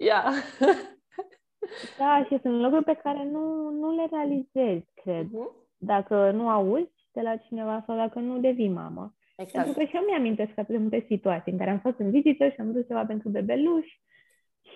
[0.04, 0.24] Ia!
[1.98, 5.26] Da, și sunt lucruri pe care nu, nu le realizezi, cred.
[5.26, 5.66] Uh-huh.
[5.76, 9.14] Dacă nu auzi de la cineva sau dacă nu devii mamă.
[9.36, 9.64] Exact.
[9.64, 12.48] Pentru că și eu mi-amintesc atât de multe situații în care am fost în vizită
[12.48, 13.86] și am dus ceva pentru bebeluș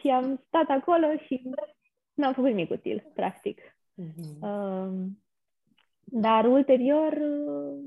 [0.01, 1.51] și am stat acolo și
[2.15, 3.61] n-am făcut nimic util, practic.
[4.03, 4.39] Uh-huh.
[4.41, 5.07] Uh,
[6.05, 7.79] dar ulterior uh,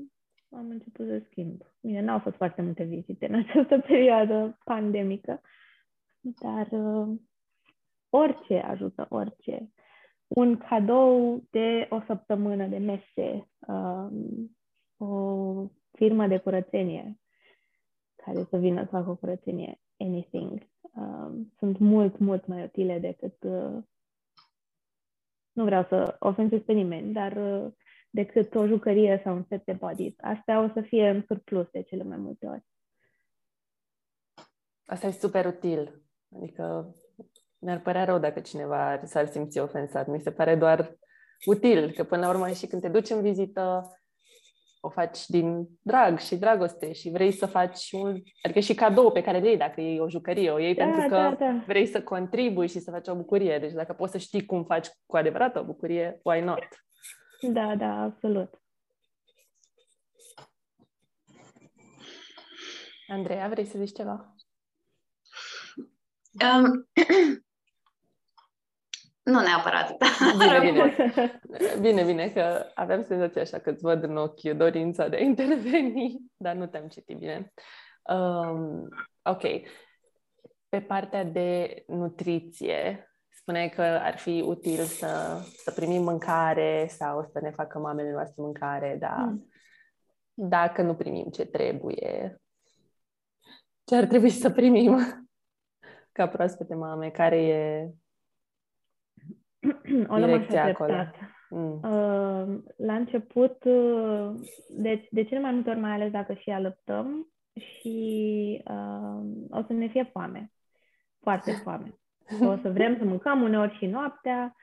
[0.50, 1.62] am început să schimb.
[1.80, 5.40] Bine, n-au fost foarte multe vizite în această perioadă pandemică,
[6.20, 7.18] dar uh,
[8.14, 9.72] orice ajută, orice.
[10.26, 14.56] Un cadou de o săptămână de mese, um,
[14.96, 17.20] o firmă de curățenie
[18.24, 20.70] care să vină să facă o curățenie, anything.
[20.80, 23.82] Um, sunt mult, mult mai utile decât uh,
[25.52, 27.72] nu vreau să ofensez pe nimeni, dar uh,
[28.10, 30.14] decât o jucărie sau un set de body.
[30.16, 32.64] Astea o să fie în surplus de cele mai multe ori.
[34.84, 36.02] Asta e super util.
[36.36, 36.94] Adică
[37.62, 40.06] mi-ar părea rău dacă cineva s-ar simți ofensat.
[40.06, 40.96] Mi se pare doar
[41.44, 43.90] util, că până la urmă și când te duci în vizită,
[44.80, 48.22] o faci din drag și dragoste și vrei să faci un...
[48.42, 51.08] Adică și cadou pe care îl iei, dacă e o jucărie, o iei da, pentru
[51.08, 51.62] că da, da.
[51.66, 53.58] vrei să contribui și să faci o bucurie.
[53.58, 56.62] Deci dacă poți să știi cum faci cu adevărat o bucurie, why not?
[57.40, 58.60] Da, da, absolut.
[63.08, 64.34] Andreea, vrei să zici ceva?
[66.32, 66.88] Um,
[69.22, 69.96] nu neapărat.
[70.38, 70.94] Bine, bine.
[71.80, 76.20] Bine, bine, că aveam senzația așa că îți văd în ochi dorința de a interveni,
[76.36, 77.52] dar nu te-am citit bine.
[78.02, 78.88] Um,
[79.22, 79.42] ok.
[80.68, 87.38] Pe partea de nutriție, spuneai că ar fi util să, să primim mâncare sau să
[87.42, 89.48] ne facă mamele noastre mâncare, dar mm.
[90.34, 92.40] dacă nu primim ce trebuie,
[93.84, 94.98] ce ar trebui să primim
[96.12, 97.10] ca proaspete mame?
[97.10, 97.90] Care e
[100.14, 100.94] o direcția acolo?
[101.50, 101.72] Mm.
[101.72, 104.30] Uh, la început, uh,
[104.68, 109.72] deci de cele mai multe ori, mai ales dacă și alăptăm, și uh, o să
[109.72, 110.52] ne fie foame.
[111.20, 111.94] Foarte foame.
[112.40, 114.56] O să vrem să mâncăm uneori și noaptea.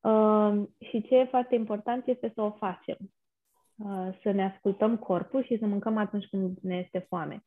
[0.00, 2.96] Uh, și ce e foarte important este să o facem.
[3.76, 7.44] Uh, să ne ascultăm corpul și să mâncăm atunci când ne este foame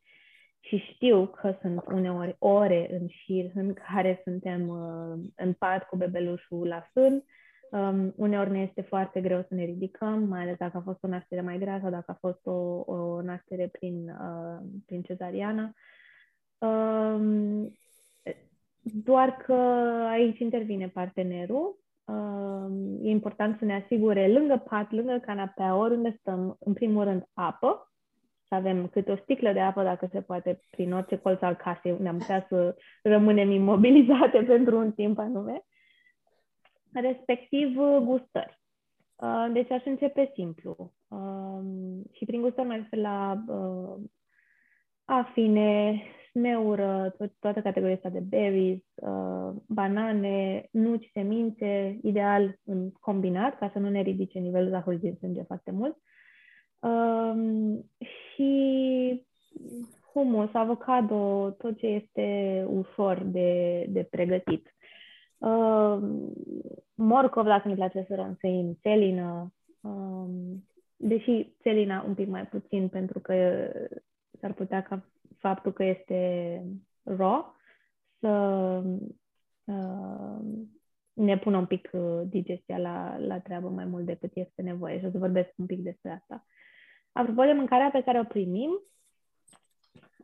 [0.60, 5.98] și știu că sunt uneori ore în șir în care suntem uh, în pat cu
[5.98, 7.24] bebelușul la sân.
[7.72, 11.08] Um, uneori ne este foarte greu să ne ridicăm, mai ales dacă a fost o
[11.08, 15.74] naștere mai grea sau dacă a fost o, o naștere prin, uh, prin cezariană.
[16.58, 17.72] Um,
[18.82, 19.54] doar că
[20.10, 21.80] aici intervine partenerul.
[22.06, 27.24] Um, e important să ne asigure lângă pat, lângă canapea, oriunde stăm, în primul rând,
[27.34, 27.92] apă,
[28.48, 31.92] să avem câte o sticlă de apă, dacă se poate, prin orice colț al casei,
[31.92, 35.62] unde am putea să rămânem imobilizate pentru un timp anume.
[36.94, 38.60] respectiv gustări.
[39.16, 40.94] Uh, deci aș începe simplu.
[41.08, 44.04] Um, și prin gustări mai refer la uh,
[45.06, 53.58] afine, smeură, to- toată categoria asta de berries, uh, banane, nuci, semințe, ideal în combinat,
[53.58, 55.98] ca să nu ne ridice nivelul zahărului din sânge foarte mult.
[56.80, 59.26] Um, și
[60.14, 64.76] humus, avocado, tot ce este ușor de, de pregătit.
[65.38, 65.98] Uh,
[66.96, 70.30] morcov, dacă ne place să rănsăim, țelină, uh,
[70.96, 73.68] deși țelina un pic mai puțin, pentru că
[74.40, 75.06] s-ar putea ca
[75.38, 76.62] faptul că este
[77.04, 77.56] raw
[78.20, 78.30] să
[79.64, 80.40] uh,
[81.14, 85.06] ne pună un pic uh, digestia la, la treabă mai mult decât este nevoie și
[85.06, 86.46] o să vorbesc un pic despre asta.
[87.18, 88.82] Apropo de mâncarea pe care o primim,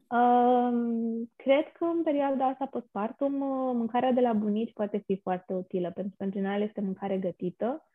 [0.09, 5.53] um, cred că în perioada asta postpartum uh, mâncarea de la bunici poate fi foarte
[5.53, 7.87] utilă, pentru că în general este mâncare gătită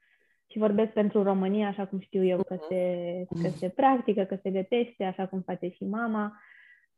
[0.50, 2.64] și vorbesc pentru România, așa cum știu eu că Mhm.
[2.68, 6.36] se, că se practică, că se gătește, așa cum face și mama.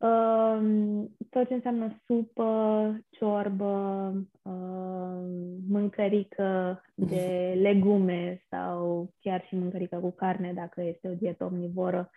[0.00, 10.10] Um, tot ce înseamnă supă, ciorbă, um, mâncărică de legume sau chiar și mâncărică cu
[10.10, 12.10] carne, dacă este o dietă omnivoră.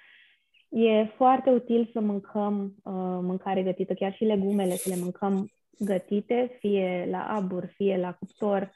[0.70, 5.48] E foarte util să mâncăm uh, mâncare gătită, chiar și legumele, să le mâncăm
[5.80, 8.72] gătite, fie la abur, fie la cuptor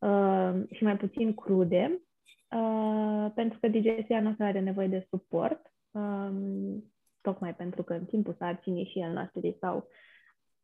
[0.00, 2.02] uh, și mai puțin crude,
[2.50, 5.72] uh, pentru că digestia noastră are nevoie de suport.
[7.24, 9.88] Um, tocmai pentru că în timpul sarcinii și al nașterii s-au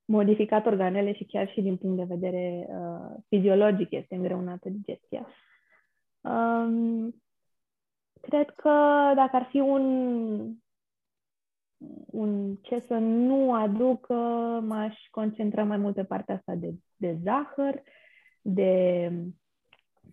[0.05, 5.27] modificat organele și chiar și din punct de vedere uh, fiziologic este îngreunată digestia.
[6.21, 7.23] Um,
[8.21, 8.71] cred că
[9.15, 10.55] dacă ar fi un,
[12.07, 14.09] un ce să nu aduc,
[14.61, 17.83] m-aș concentra mai mult pe partea asta de, de zahăr,
[18.41, 19.13] de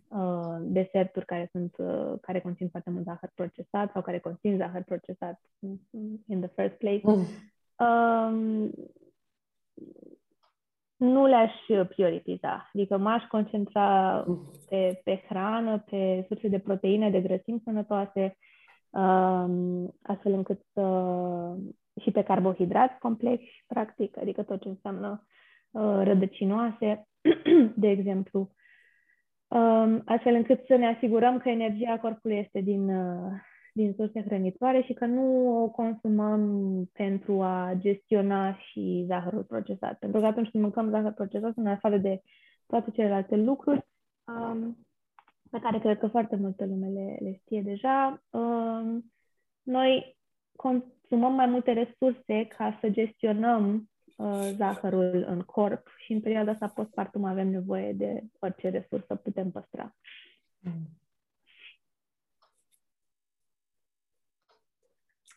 [0.07, 4.83] uh, deserturi care sunt uh, care conțin foarte mult zahăr procesat sau care conțin zahăr
[4.83, 5.41] procesat
[6.27, 7.01] in the first place.
[7.03, 7.25] Mm.
[7.87, 8.71] Um,
[10.97, 11.51] nu le-aș
[11.89, 12.69] prioritiza.
[12.73, 14.23] Adică m-aș concentra
[14.69, 18.37] pe, pe hrană, pe surse de proteine, de grăsimi sănătoase,
[18.89, 20.83] um, astfel încât să...
[22.01, 25.25] și pe carbohidrați complexi, practic, adică tot ce înseamnă
[25.71, 27.07] uh, rădăcinoase,
[27.75, 28.55] de exemplu, um,
[30.05, 33.31] astfel încât să ne asigurăm că energia corpului este din, uh,
[33.73, 36.41] din surse hrănitoare și că nu o consumăm
[36.93, 39.99] pentru a gestiona și zahărul procesat.
[39.99, 42.21] Pentru că atunci când mâncăm zahăr procesat, în afară de
[42.67, 43.87] toate celelalte lucruri,
[44.27, 44.77] um,
[45.51, 49.11] pe care cred că foarte multă lume le, le știe deja, um,
[49.63, 50.17] noi
[50.55, 53.96] consumăm mai multe resurse ca să gestionăm uh,
[54.55, 59.95] zahărul în corp și în perioada asta postpartum avem nevoie de orice resursă putem păstra.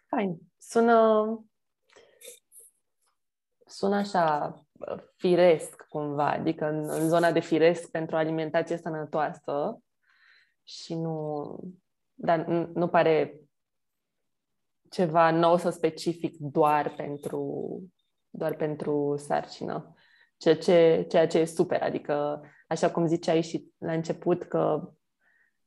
[0.06, 0.38] Fain.
[0.58, 1.24] Sună,
[3.66, 9.82] sună așa uh, firesc cumva, adică în, în zona de firesc pentru alimentație sănătoasă
[10.62, 11.58] și nu,
[12.14, 13.40] dar nu, nu pare
[14.90, 17.82] ceva nou sau specific doar pentru,
[18.30, 19.94] doar pentru sarcină.
[20.36, 24.92] Ceea ce, ceea ce e super, adică așa cum ziceai și la început că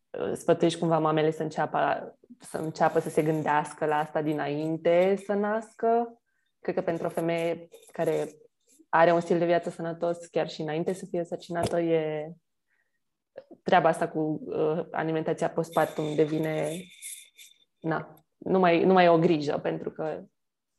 [0.10, 1.80] uh, sfătuiești cumva mamele să înceapă,
[2.40, 6.22] să înceapă să se gândească la asta dinainte să nască.
[6.60, 8.28] Cred că pentru o femeie care
[8.90, 12.34] are un stil de viață sănătos chiar și înainte să fie săcinată, e
[13.64, 16.70] treaba asta cu uh, alimentația postpartum devine
[17.80, 20.24] na, nu mai, nu mai e o grijă pentru că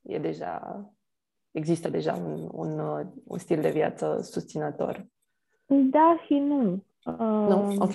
[0.02, 0.84] e deja
[1.54, 5.06] există deja un, un, uh, un stil de viață susținător.
[5.66, 6.84] Da și nu.
[7.04, 7.74] Uh, Nu?
[7.78, 7.92] Ok.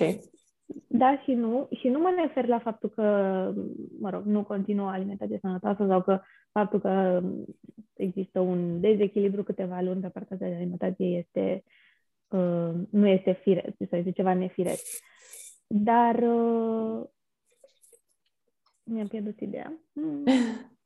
[0.86, 1.68] Da și nu.
[1.80, 3.02] Și nu mă refer la faptul că,
[4.00, 6.20] mă rog, nu continuă alimentație sănătoasă sau că
[6.52, 7.22] faptul că
[7.94, 11.64] există un dezechilibru câteva luni pe partea de alimentație este,
[12.28, 14.84] uh, nu este firesc, sau este ceva nefiresc.
[15.66, 17.04] Dar uh,
[18.82, 19.72] mi-am pierdut ideea.
[19.92, 20.24] Hmm.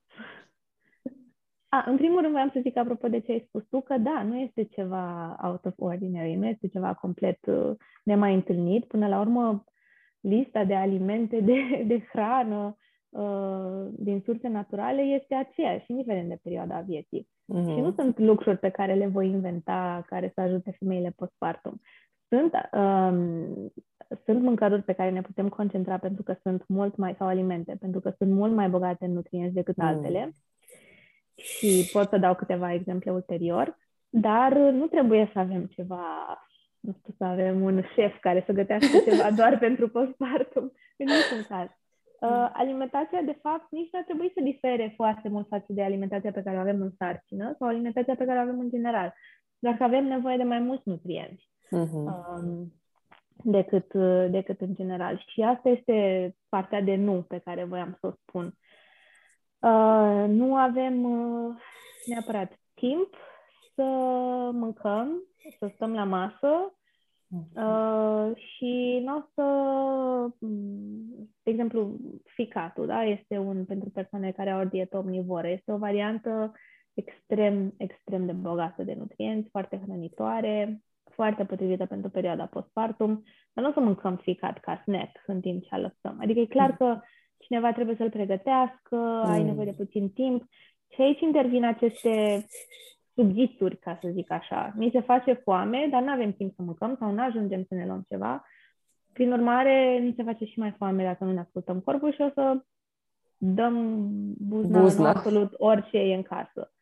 [1.74, 4.22] A, în primul rând vreau să zic apropo de ce ai spus tu, că da,
[4.22, 7.70] nu este ceva out of ordinary, nu este ceva complet uh,
[8.04, 8.84] nemai întâlnit.
[8.84, 9.64] Până la urmă,
[10.20, 12.76] lista de alimente, de, de hrană
[13.08, 17.28] uh, din surse naturale este aceeași, indiferent de perioada vieții.
[17.28, 17.74] Mm-hmm.
[17.74, 21.80] Și nu sunt lucruri pe care le voi inventa care să ajute femeile postpartum.
[22.28, 23.72] Sunt, um,
[24.24, 28.00] sunt mâncăruri pe care ne putem concentra pentru că sunt mult mai, sau alimente, pentru
[28.00, 29.84] că sunt mult mai bogate în nutrienți decât Mm.
[29.84, 30.32] altele.
[31.34, 33.78] Și pot să dau câteva exemple ulterior,
[34.08, 36.38] dar nu trebuie să avem ceva
[36.84, 40.72] nu știu, să avem un șef care să gătească ceva doar pentru postpartum.
[40.96, 41.68] În niciun caz.
[42.20, 46.30] Uh, alimentația, de fapt, nici nu ar trebui să difere foarte mult față de alimentația
[46.30, 49.14] pe care o avem în sarcină sau alimentația pe care o avem în general.
[49.58, 52.04] Doar că avem nevoie de mai mulți nutrienți uh-huh.
[52.36, 52.72] um,
[53.36, 53.94] decât,
[54.30, 55.24] decât în general.
[55.26, 58.54] Și asta este partea de nu pe care voiam să o spun.
[59.64, 61.54] Uh, nu avem uh,
[62.06, 63.14] neapărat timp
[63.74, 63.82] să
[64.52, 65.22] mâncăm,
[65.58, 66.76] să stăm la masă
[67.54, 69.42] uh, și nu o să,
[70.38, 75.72] mm, de exemplu, ficatul, da, este un pentru persoane care au o dietă omnivoră, este
[75.72, 76.52] o variantă
[76.94, 83.70] extrem, extrem de bogată de nutrienți, foarte hrănitoare, foarte potrivită pentru perioada postpartum, dar nu
[83.70, 86.18] o să mâncăm ficat ca snack în timp ce alăptăm.
[86.20, 86.76] Adică e clar mm.
[86.76, 87.00] că
[87.38, 89.30] cineva trebuie să-l pregătească, mm.
[89.30, 90.44] ai nevoie de puțin timp
[90.88, 92.46] și aici intervin aceste
[93.14, 94.72] subzituri, ca să zic așa.
[94.76, 97.86] Mi se face foame, dar nu avem timp să mâncăm sau nu ajungem să ne
[97.86, 98.44] luăm ceva.
[99.12, 102.28] Prin urmare, mi se face și mai foame dacă nu ne ascultăm corpul și o
[102.34, 102.62] să
[103.36, 103.98] dăm
[104.38, 105.08] buzna, buzna.
[105.08, 106.72] absolut orice e în casă.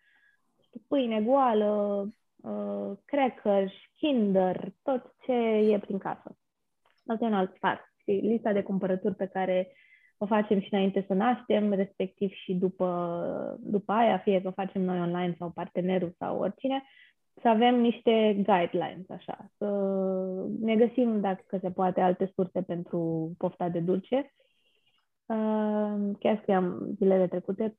[0.88, 5.32] Pâine goală, uh, crackers, kinder, tot ce
[5.72, 6.36] e prin casă.
[7.06, 7.78] Asta e un alt pas.
[7.96, 9.72] Și lista de cumpărături pe care
[10.22, 14.82] o facem și înainte să naștem, respectiv și după, după aia, fie că o facem
[14.82, 16.82] noi online sau partenerul sau oricine,
[17.40, 19.66] să avem niște guidelines, așa, să
[20.60, 24.32] ne găsim, dacă se poate, alte surse pentru pofta de dulce.
[25.26, 27.76] Uh, chiar scriam zilele trecute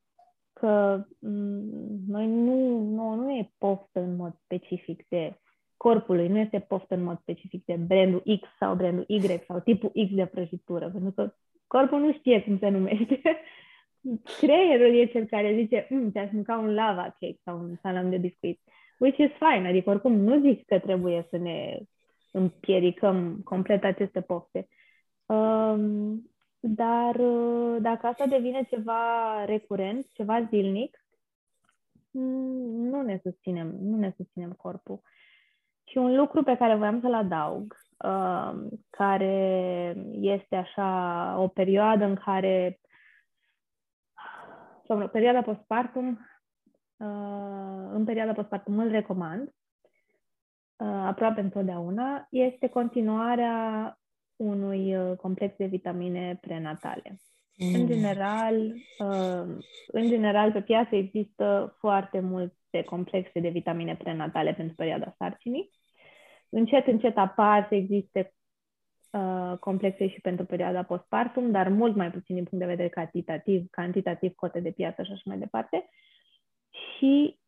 [0.52, 5.38] că mm, noi nu, nu, nu e poftă în mod specific de
[5.76, 9.92] corpului, nu este poftă în mod specific de brandul X sau brandul Y sau tipul
[10.06, 11.32] X de prăjitură, pentru că
[11.74, 13.20] Corpul nu știe cum se numește.
[14.40, 18.16] Creierul e cel care zice, mm, te-aș mânca un lava cake sau un salam de
[18.16, 18.60] biscuit.
[18.98, 21.78] Which is fine, adică oricum nu zic că trebuie să ne
[22.32, 24.68] împiedicăm complet aceste pofte.
[25.26, 31.04] Um, dar uh, dacă asta devine ceva recurent, ceva zilnic,
[32.10, 35.00] mm, nu ne susținem, nu ne susținem corpul.
[35.84, 37.83] Și un lucru pe care voiam să-l adaug Um,
[38.90, 42.80] care este așa o perioadă în care
[44.86, 46.08] sau o perioada postpartum
[46.96, 49.48] uh, în perioada postpartum îl recomand
[50.76, 53.98] uh, aproape întotdeauna este continuarea
[54.36, 57.20] unui uh, complex de vitamine prenatale.
[57.56, 57.74] Mm.
[57.74, 58.74] În general,
[59.86, 65.70] în general, pe piață există foarte multe complexe de vitamine prenatale pentru perioada sarcinii
[66.54, 68.32] încet, încet apar să existe
[69.10, 73.66] uh, complexe și pentru perioada postpartum, dar mult mai puțin din punct de vedere cantitativ,
[73.70, 75.88] cantitativ cote de piață și așa mai departe.
[76.70, 77.38] Și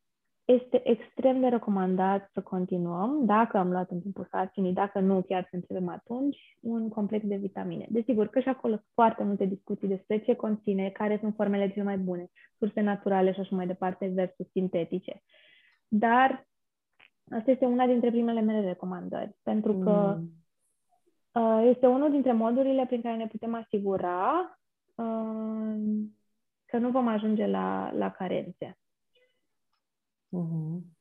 [0.44, 5.42] este extrem de recomandat să continuăm, dacă am luat în timpul sarcinii, dacă nu, chiar
[5.42, 7.86] să începem atunci, un complex de vitamine.
[7.90, 11.84] Desigur că și acolo sunt foarte multe discuții despre ce conține, care sunt formele cele
[11.84, 15.22] mai bune, surse naturale și așa mai departe versus sintetice.
[15.88, 16.46] Dar
[17.30, 20.30] Asta este una dintre primele mele recomandări, pentru că mm.
[21.42, 24.58] uh, este unul dintre modurile prin care ne putem asigura
[24.94, 25.76] uh,
[26.64, 28.78] că nu vom ajunge la, la carențe.
[30.36, 30.94] Mm-hmm.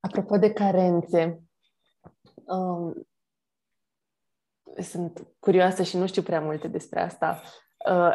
[0.00, 1.42] Apropo de carențe,
[2.46, 3.06] um,
[4.76, 7.42] sunt curioasă și nu știu prea multe despre asta.
[7.90, 8.14] Uh,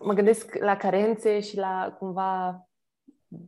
[0.00, 2.66] mă gândesc la carențe și la cumva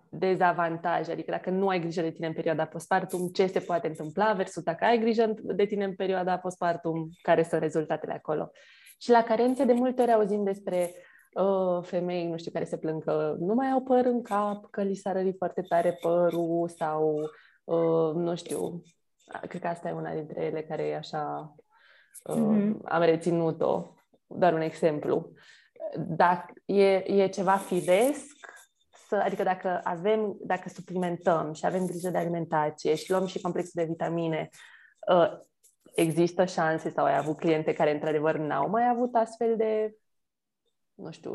[0.09, 4.33] dezavantaje, adică dacă nu ai grijă de tine în perioada postpartum, ce se poate întâmpla
[4.33, 8.51] versus dacă ai grijă de tine în perioada postpartum, care sunt rezultatele acolo.
[8.99, 10.95] Și la carențe de multe ori auzim despre
[11.35, 14.83] uh, femei, nu știu, care se plâng că nu mai au păr în cap, că
[14.83, 17.21] li s-a rărit foarte tare părul sau,
[17.65, 18.83] uh, nu știu,
[19.49, 21.55] cred că asta e una dintre ele care e așa,
[22.25, 22.85] uh, mm-hmm.
[22.85, 23.95] am reținut-o,
[24.27, 25.33] doar un exemplu.
[25.97, 28.54] Dacă e, e ceva firesc
[29.07, 33.83] să, adică dacă avem, dacă suplimentăm și avem grijă de alimentație și luăm și complexul
[33.83, 34.49] de vitamine,
[35.13, 35.31] uh,
[35.95, 39.97] există șanse sau ai avut cliente care într-adevăr n-au mai avut astfel de,
[40.95, 41.35] nu știu,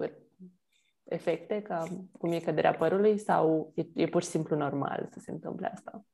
[1.03, 1.83] efecte, ca
[2.17, 6.05] cum e căderea părului sau e, e pur și simplu normal să se întâmple asta?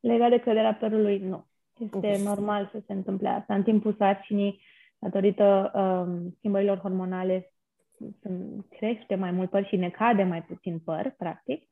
[0.00, 1.46] Legat de căderea părului, nu.
[1.78, 2.22] Este okay.
[2.22, 3.54] normal să se întâmple asta.
[3.54, 4.60] În timpul sarcinii,
[4.98, 7.51] datorită um, schimbărilor hormonale,
[8.68, 11.62] crește mai mult păr și ne cade mai puțin păr, practic,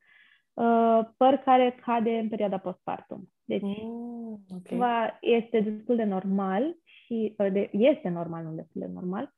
[0.53, 3.29] uh, păr care cade în perioada postpartum.
[3.43, 4.77] Deci mm, okay.
[4.77, 9.33] va, este destul de normal și uh, de, este normal, nu destul de normal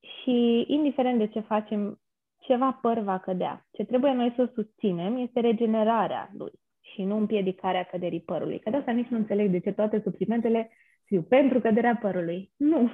[0.00, 2.00] și indiferent de ce facem,
[2.38, 3.66] ceva păr va cădea.
[3.70, 6.52] Ce trebuie noi să susținem este regenerarea lui.
[6.80, 8.58] Și și nu împiedicarea căderii părului.
[8.58, 10.70] Că de asta nici nu înțeleg de ce toate suplimentele
[11.04, 12.52] fiu pentru căderea părului.
[12.56, 12.90] Nu.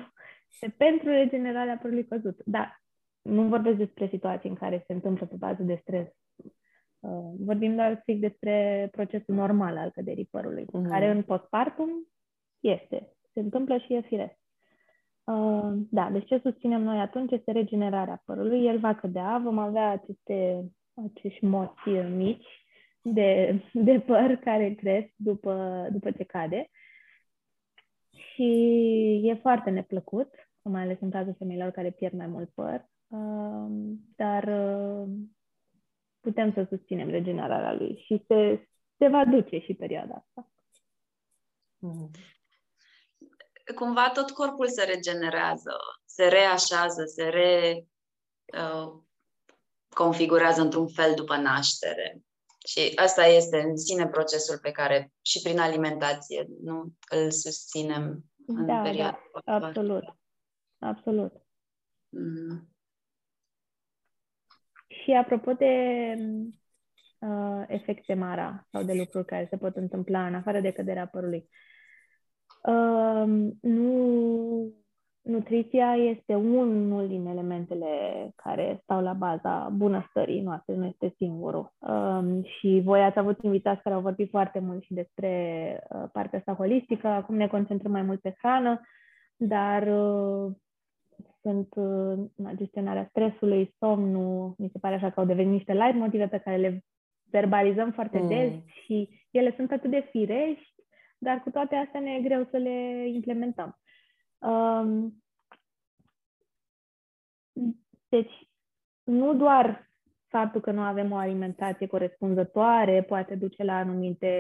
[0.61, 2.41] E pentru regenerarea părului căzut.
[2.45, 2.84] Dar
[3.25, 6.07] nu vorbesc despre situații în care se întâmplă pe bază de stres.
[7.01, 10.89] Uh, vorbim doar strict despre procesul normal al căderii părului, mm-hmm.
[10.89, 11.89] care în postpartum
[12.61, 13.13] este.
[13.33, 14.39] Se întâmplă și e firesc.
[15.25, 18.65] Uh, da, deci ce susținem noi atunci este regenerarea părului.
[18.67, 20.65] El va cădea, vom avea aceste,
[20.95, 22.65] acești moți mici
[23.03, 26.71] de, de păr care cresc după, după ce cade.
[28.11, 28.51] Și
[29.25, 30.29] e foarte neplăcut,
[30.63, 32.94] mai ales în cazul femeilor care pierd mai mult păr, uh,
[34.17, 35.09] dar uh,
[36.21, 40.51] putem să susținem regenerarea lui și se, se va duce și perioada asta.
[41.79, 42.11] Mm
[43.75, 47.87] cumva tot corpul se regenerează, se reașează, se re
[48.59, 48.93] uh,
[49.89, 52.23] configurează într-un fel după naștere.
[52.67, 58.67] Și asta este în sine procesul pe care și prin alimentație nu îl susținem în
[58.67, 59.19] da, perioada.
[59.45, 60.05] Da, absolut.
[60.79, 61.33] Absolut.
[62.09, 62.74] Mm.
[65.05, 65.75] Și apropo de
[67.19, 71.49] uh, efecte mara sau de lucruri care se pot întâmpla în afară de căderea părului,
[73.61, 74.73] nu,
[75.23, 77.89] nutriția este unul din elementele
[78.37, 81.73] care stau la baza bunăstării noastre, nu este singurul.
[81.79, 85.33] Um, și voi ați avut invitați care au vorbit foarte mult și despre
[85.89, 87.07] uh, partea asta holistică.
[87.07, 88.81] Acum ne concentrăm mai mult pe hrană,
[89.37, 90.53] dar uh,
[91.45, 96.27] sunt uh, gestionarea stresului, somnul, mi se pare așa că au devenit niște light motive
[96.27, 96.85] pe care le
[97.31, 98.29] verbalizăm foarte mm.
[98.29, 98.53] des
[98.85, 100.75] și ele sunt atât de firești
[101.25, 103.79] dar cu toate astea ne e greu să le implementăm.
[104.39, 105.23] Um,
[108.09, 108.33] deci,
[109.03, 109.91] nu doar
[110.27, 114.35] faptul că nu avem o alimentație corespunzătoare poate duce la anumite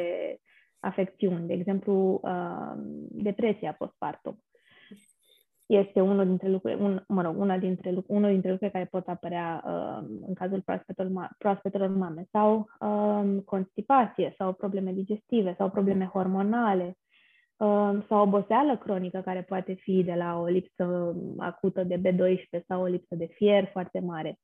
[0.78, 2.72] afecțiuni, de exemplu, uh,
[3.11, 4.42] depresia postpartum
[5.66, 9.62] este unul dintre lucruri, un, mă rog, una dintre, unul dintre lucruri care pot apărea
[9.66, 16.96] uh, în cazul proaspetelor, proaspetelor mame sau uh, constipație sau probleme digestive sau probleme hormonale
[17.56, 22.82] uh, sau oboseală cronică care poate fi de la o lipsă acută de B12 sau
[22.82, 24.38] o lipsă de fier foarte mare,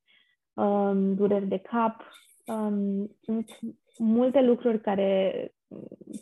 [0.54, 2.04] uh, dureri de cap.
[2.46, 3.58] Um, sunt
[3.98, 5.52] multe lucruri care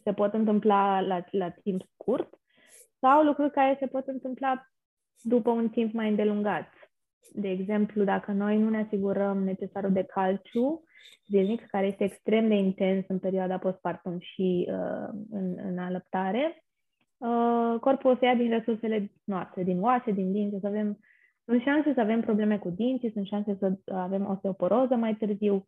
[0.02, 2.28] se pot întâmpla la, la timp scurt
[3.00, 4.68] sau lucruri care se pot întâmpla
[5.22, 6.68] după un timp mai îndelungat.
[7.32, 10.82] De exemplu, dacă noi nu ne asigurăm necesarul de calciu
[11.26, 16.64] zilnic, care este extrem de intens în perioada postpartum și uh, în, în alăptare,
[17.16, 20.98] uh, corpul o să ia din resursele noastre, din oase, din dinți, să avem,
[21.44, 25.66] sunt șanse să avem probleme cu dinții, sunt șanse să avem osteoporoză mai târziu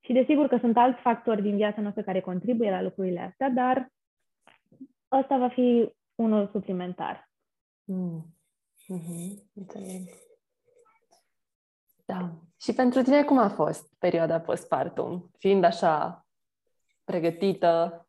[0.00, 3.88] și desigur că sunt alți factori din viața noastră care contribuie la lucrurile astea, dar
[5.12, 7.30] ăsta va fi unul suplimentar.
[7.84, 8.37] Mm.
[8.94, 9.42] Mm-hmm.
[9.54, 10.08] Înțeleg.
[12.04, 12.34] Da.
[12.60, 15.30] Și pentru tine cum a fost perioada postpartum?
[15.38, 16.26] Fiind așa
[17.04, 18.06] pregătită,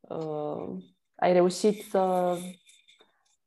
[0.00, 0.82] uh,
[1.14, 2.34] ai reușit să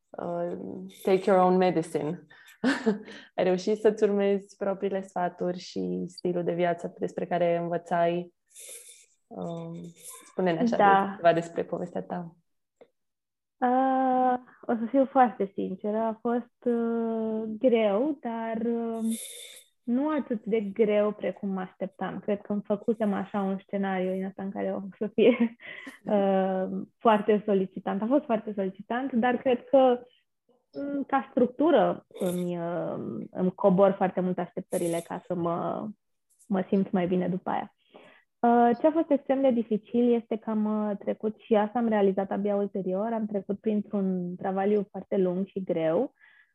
[0.09, 0.57] uh,
[1.03, 2.25] take your own medicine.
[3.35, 8.33] ai reușit să-ți urmezi propriile sfaturi și stilul de viață despre care învățai.
[9.27, 9.79] Uh,
[10.25, 11.13] spune-ne așa da.
[11.15, 12.35] ceva despre povestea ta.
[13.57, 13.86] Uh,
[14.69, 19.17] o să fiu foarte sinceră, a fost uh, greu, dar uh,
[19.83, 22.19] nu atât de greu precum mă așteptam.
[22.19, 25.37] Cred că îmi făcusem așa un scenariu în asta în care o să fie
[26.15, 28.01] uh, foarte solicitant.
[28.01, 29.99] A fost foarte solicitant, dar cred că
[30.71, 35.87] um, ca structură îmi, uh, îmi cobor foarte mult așteptările ca să mă,
[36.47, 37.76] mă simt mai bine după aia.
[38.47, 41.87] Uh, ce a fost extrem de dificil este că am uh, trecut, și asta am
[41.87, 46.13] realizat abia ulterior, am trecut printr-un travaliu foarte lung și greu,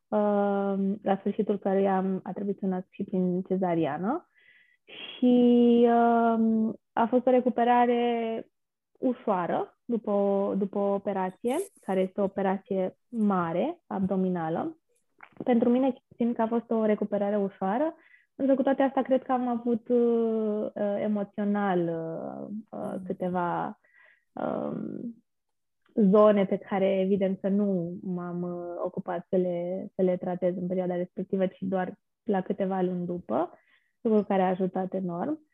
[0.09, 4.29] uh, la sfârșitul căruia am, a trebuit să nasc și prin cezariană
[4.85, 5.87] și
[6.93, 8.47] a fost o recuperare
[8.99, 14.77] ușoară după o, după o operație, care este o operație mare, abdominală.
[15.45, 17.95] Pentru mine simt că a fost o recuperare ușoară,
[18.43, 23.81] Însă cu toate astea cred că am avut uh, uh emoțional uh, uh, câteva
[24.33, 24.77] uh,
[25.95, 30.67] zone pe care evident că nu m-am uh, ocupat să le, să le tratez în
[30.67, 33.51] perioada respectivă, ci doar la câteva luni după,
[34.01, 35.47] lucru care a ajutat enorm.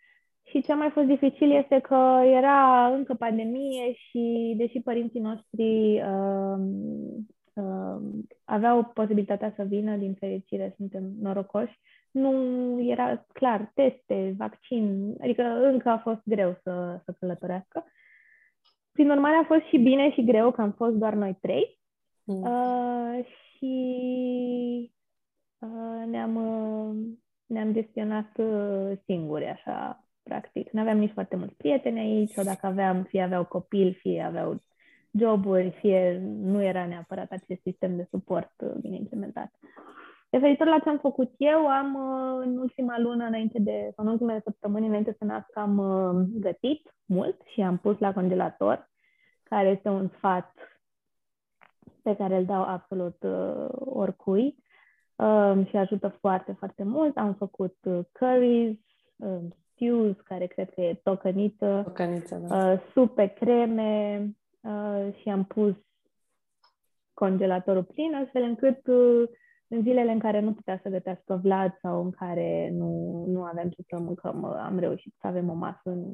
[0.45, 6.03] Și ce a mai fost dificil este că era încă pandemie și deși părinții noștri
[6.03, 6.59] uh,
[7.55, 8.01] uh,
[8.45, 11.81] aveau posibilitatea să vină, din fericire suntem norocoși,
[12.11, 17.85] nu era clar teste, vaccin, adică încă a fost greu să, să călătorească.
[18.93, 21.79] prin urmare a fost și bine și greu că am fost doar noi trei.
[22.25, 22.43] Mm.
[22.43, 24.93] Uh, și
[25.59, 26.97] uh, ne-am, uh,
[27.47, 30.71] ne-am gestionat uh, singuri, așa, practic.
[30.71, 34.63] Nu aveam nici foarte mulți prieteni aici, sau dacă aveam, fie aveau copil, fie aveau
[35.11, 39.51] joburi, fie nu era neapărat acest sistem de suport uh, bine implementat.
[40.31, 44.11] Referitor la ce am făcut eu, am uh, în ultima lună înainte de, sau în
[44.11, 48.91] ultimele săptămâni înainte să nasc, am uh, gătit mult și am pus la congelator,
[49.43, 50.55] care este un sfat
[52.03, 54.57] pe care îl dau absolut uh, oricui
[55.17, 57.17] uh, și ajută foarte, foarte mult.
[57.17, 58.77] Am făcut uh, curries,
[59.17, 59.39] uh,
[59.73, 62.71] stews, care cred că e tocăniță, tocăniță da.
[62.71, 64.23] uh, supe, creme
[64.61, 65.75] uh, și am pus
[67.15, 69.29] congelatorul plin, astfel încât uh,
[69.69, 73.69] în zilele în care nu putea să gătească Vlad sau în care nu, nu aveam
[73.69, 76.13] ce să mâncăm, am reușit să avem o masă în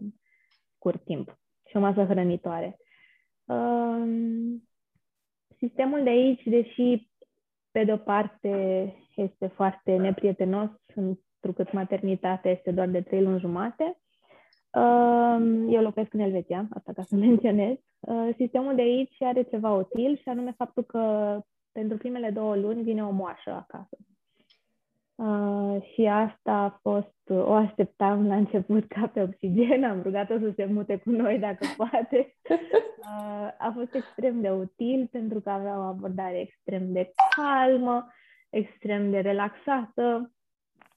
[0.74, 2.76] scurt timp și o masă hrănitoare.
[3.44, 4.62] Um,
[5.56, 7.10] sistemul de aici, deși
[7.70, 8.50] pe de-o parte
[9.14, 13.98] este foarte neprietenos, întrucât maternitatea este doar de trei luni jumate,
[14.74, 17.76] um, eu locuiesc în Elveția, asta ca să menționez.
[18.00, 21.40] Uh, sistemul de aici are ceva util și anume faptul că
[21.74, 23.96] pentru primele două luni vine o moașă acasă.
[25.14, 30.52] Uh, și asta a fost, o așteptam la început ca pe oxigen, am rugat-o să
[30.56, 32.34] se mute cu noi dacă poate.
[32.48, 38.12] Uh, a fost extrem de util pentru că avea o abordare extrem de calmă,
[38.50, 40.32] extrem de relaxată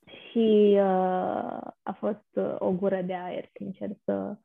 [0.05, 4.37] și uh, a fost uh, o gură de aer, sincer, să,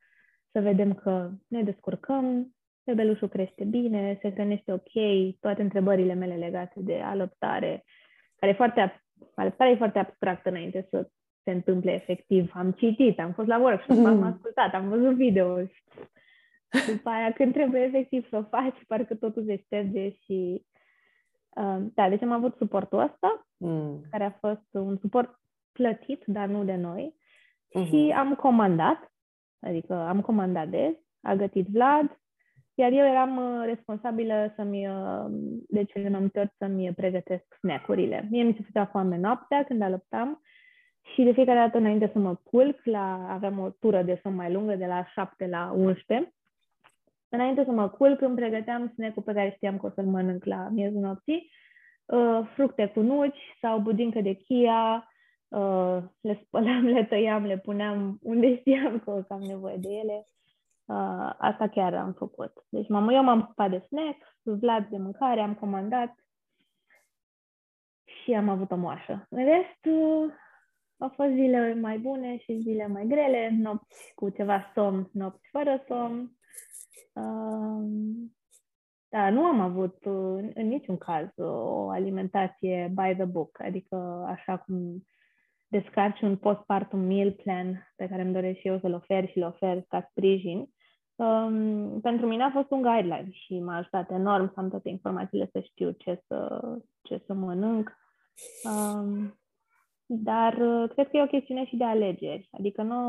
[0.51, 2.55] să vedem că ne descurcăm,
[2.85, 4.93] bebelușul crește bine, se hrănește ok,
[5.41, 7.85] toate întrebările mele legate de alăptare,
[8.37, 9.03] care e foarte,
[9.35, 11.09] alăptarea e foarte abstractă înainte să
[11.45, 12.51] se întâmple efectiv.
[12.55, 14.07] Am citit, am fost la workshop, mm.
[14.07, 15.57] am ascultat, am văzut video.
[16.87, 20.67] După aia, când trebuie efectiv să o faci, parcă totul se șterge și...
[21.49, 24.03] Uh, da, deci am avut suportul ăsta, mm.
[24.11, 25.41] care a fost un suport
[25.73, 27.15] plătit, dar nu de noi.
[27.15, 27.87] Mm-hmm.
[27.89, 29.13] Și am comandat,
[29.61, 32.21] adică am comandat des, a gătit Vlad,
[32.75, 35.25] iar eu eram uh, responsabilă să-mi, uh,
[35.69, 38.29] de cele mai multe ori să-mi pregătesc snack-urile.
[38.31, 40.43] Mie mi se făcea foame noaptea când alăptam
[41.15, 44.53] și de fiecare dată înainte să mă culc, la, aveam o tură de somn mai
[44.53, 46.33] lungă, de la 7 la 11.
[47.29, 50.69] Înainte să mă culc, îmi pregăteam snack-ul pe care știam că o să-l mănânc la
[50.69, 51.51] miezul nopții,
[52.05, 55.09] uh, fructe cu nuci sau budincă de chia,
[55.49, 60.27] uh, le spălam, le tăiam, le puneam unde știam că am nevoie de ele
[60.85, 62.53] Uh, asta chiar am făcut.
[62.69, 66.15] Deci mama, eu m-am ocupat de snack, Vlad de mâncare, am comandat
[68.05, 69.27] și am avut o moașă.
[69.31, 70.33] În rest, uh,
[70.99, 75.85] au fost zile mai bune și zile mai grele, nopți cu ceva somn, nopți fără
[75.87, 76.37] somn.
[77.13, 78.31] Uh,
[79.09, 84.59] da, nu am avut uh, în niciun caz o alimentație by the book, adică așa
[84.59, 85.07] cum
[85.73, 89.43] descarci un postpartum meal plan pe care îmi doresc și eu să-l ofer și l
[89.43, 90.69] ofer ca sprijin.
[91.15, 95.49] Um, pentru mine a fost un guideline și m-a ajutat enorm să am toate informațiile,
[95.53, 96.61] să știu ce să,
[97.03, 97.97] ce să mănânc.
[98.65, 99.41] Um,
[100.07, 102.49] dar uh, cred că e o chestiune și de alegeri.
[102.51, 103.01] Adică nu,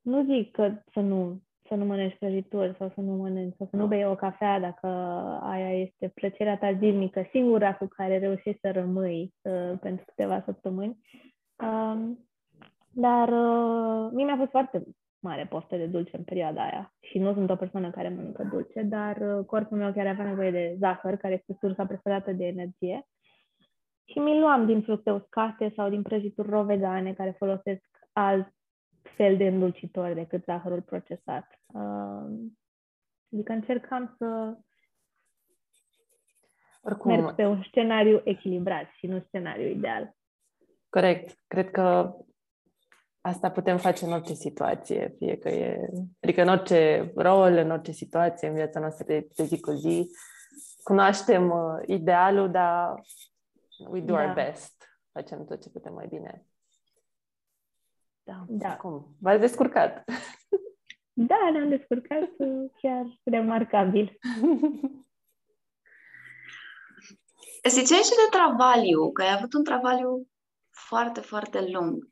[0.00, 3.76] nu zic că să nu, să nu mănânci prăjituri sau să nu mănânci sau să
[3.76, 4.86] nu bei o cafea dacă
[5.42, 10.98] aia este plăcerea ta zilnică, singura cu care reușești să rămâi uh, pentru câteva săptămâni.
[11.56, 12.28] Um,
[12.90, 14.82] dar uh, mie mi-a fost foarte
[15.18, 18.82] mare poftă de dulce în perioada aia și nu sunt o persoană care mănâncă dulce,
[18.82, 23.06] dar uh, corpul meu chiar avea nevoie de zahăr, care este sursa preferată de energie.
[24.04, 28.48] Și mi luam din fructe uscate sau din prăjituri ro vegane care folosesc alt
[29.02, 31.60] fel de îndulcitor decât zahărul procesat.
[31.66, 32.50] Uh,
[33.32, 34.58] adică încercam să
[36.82, 40.16] Oricum, merg pe un scenariu echilibrat și nu scenariu ideal.
[40.88, 41.38] Corect.
[41.46, 42.14] Cred că
[43.20, 45.88] asta putem face în orice situație, fie că e,
[46.20, 50.10] adică în orice rol, în orice situație, în viața noastră de, de zi cu zi.
[50.82, 52.94] Cunoaștem uh, idealul, dar
[53.90, 54.22] we do da.
[54.22, 54.84] our best.
[55.12, 56.44] Facem tot ce putem mai bine.
[58.30, 58.44] Da.
[58.48, 58.76] da.
[58.76, 59.16] Cum?
[59.18, 60.04] V-ați descurcat?
[61.12, 64.08] Da, ne-am descurcat uh, chiar remarcabil.
[67.68, 70.28] Ziceai și de travaliu, că ai avut un travaliu
[70.70, 72.08] foarte, foarte lung.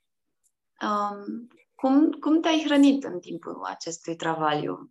[0.82, 4.90] Um, cum, cum te-ai hrănit în timpul acestui travaliu?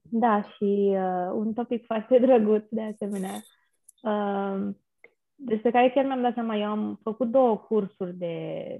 [0.00, 3.42] Da, și uh, un topic foarte drăguț de asemenea,
[4.02, 4.74] uh,
[5.34, 6.56] despre care chiar mi-am dat seama.
[6.56, 8.78] Eu am făcut două cursuri de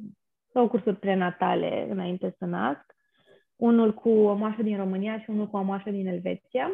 [0.57, 2.95] două cursuri prenatale înainte să nasc
[3.57, 6.71] unul cu o moașă din România și unul cu o moașă din Elveția.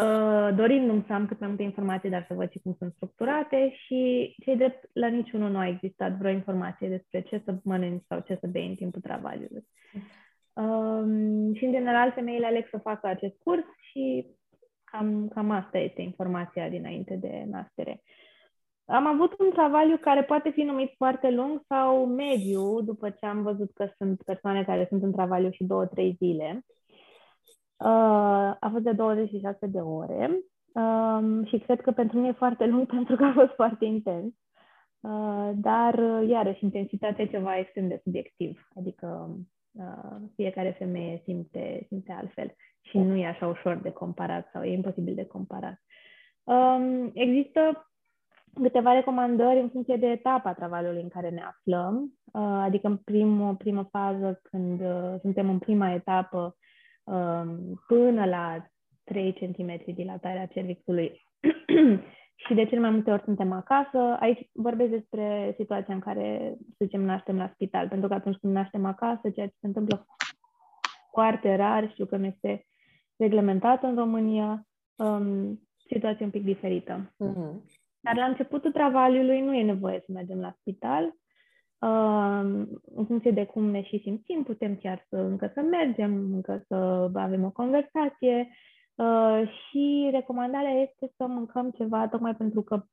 [0.00, 3.70] Uh, dorindu-mi să am cât mai multe informații, dar să văd și cum sunt structurate
[3.70, 8.20] și cei drept la niciunul nu a existat vreo informație despre ce să mănânci sau
[8.20, 9.66] ce să bei în timpul travaliului.
[10.52, 14.26] Um, și, în general, femeile aleg să facă acest curs și
[14.84, 18.02] cam, cam asta este informația dinainte de naștere.
[18.86, 23.42] Am avut un travaliu care poate fi numit foarte lung sau mediu, după ce am
[23.42, 26.64] văzut că sunt persoane care sunt în travaliu și două, trei zile.
[27.76, 30.38] Uh, a fost de 26 de ore
[30.72, 34.34] um, și cred că pentru mine e foarte lung pentru că a fost foarte intens.
[35.00, 38.68] Uh, dar, iarăși, intensitatea e ceva extrem de subiectiv.
[38.74, 39.36] Adică
[39.72, 44.72] uh, fiecare femeie simte, simte altfel și nu e așa ușor de comparat sau e
[44.72, 45.80] imposibil de comparat.
[46.44, 47.90] Um, există
[48.62, 53.54] câteva recomandări în funcție de etapa travaliului în care ne aflăm, uh, adică în primă,
[53.54, 56.56] primă fază, când uh, suntem în prima etapă,
[57.04, 58.66] um, până la
[59.04, 61.22] 3 cm dilatarea cervixului
[62.46, 63.98] și de cel mai multe ori suntem acasă.
[64.20, 68.52] Aici vorbesc despre situația în care, să zicem, naștem la spital, pentru că atunci când
[68.52, 70.06] naștem acasă, ceea ce se întâmplă
[71.12, 72.66] foarte rar, știu că este
[73.16, 77.14] reglementat în România, um, situație un pic diferită.
[77.24, 77.84] Mm-hmm.
[78.06, 81.04] Dar la începutul travaliului nu e nevoie să mergem la spital.
[81.78, 86.64] Uh, în funcție de cum ne și simțim, putem chiar să încă să mergem, încă
[86.68, 86.74] să
[87.14, 88.48] avem o conversație
[88.94, 92.84] uh, și recomandarea este să mâncăm ceva tocmai pentru că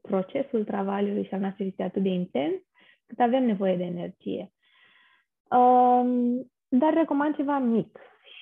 [0.00, 2.60] procesul travaliului și al nașterii este atât de intens
[3.06, 4.52] cât avem nevoie de energie.
[5.50, 7.98] Uh, dar recomand ceva mic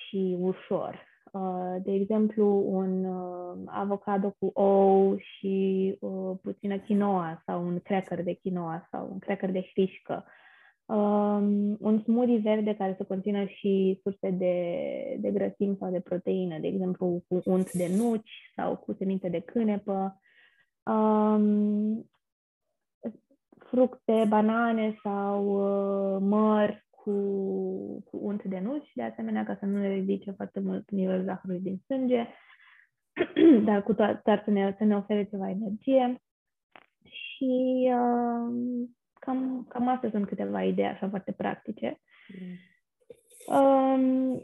[0.07, 1.06] și ușor.
[1.31, 8.23] Uh, de exemplu, un uh, avocado cu ou și uh, puțină quinoa sau un cracker
[8.23, 10.25] de quinoa sau un cracker de hrișcă.
[10.85, 16.59] Um, un smoothie verde care să conțină și surse de, de grăsimi sau de proteină,
[16.59, 20.21] de exemplu cu unt de nuci sau cu seminte de cânepă.
[20.83, 22.09] Um,
[23.57, 29.77] fructe, banane sau uh, măr cu, cu unt de nuci, de asemenea, ca să nu
[29.77, 32.27] ne ridice foarte mult nivelul zahărului din sânge,
[33.67, 36.21] dar cu toate dar să ne, să ne ofere ceva energie.
[37.03, 38.55] Și uh,
[39.19, 42.01] cam, cam astea sunt câteva idei așa foarte practice.
[42.27, 43.55] Mm.
[43.57, 44.41] Um,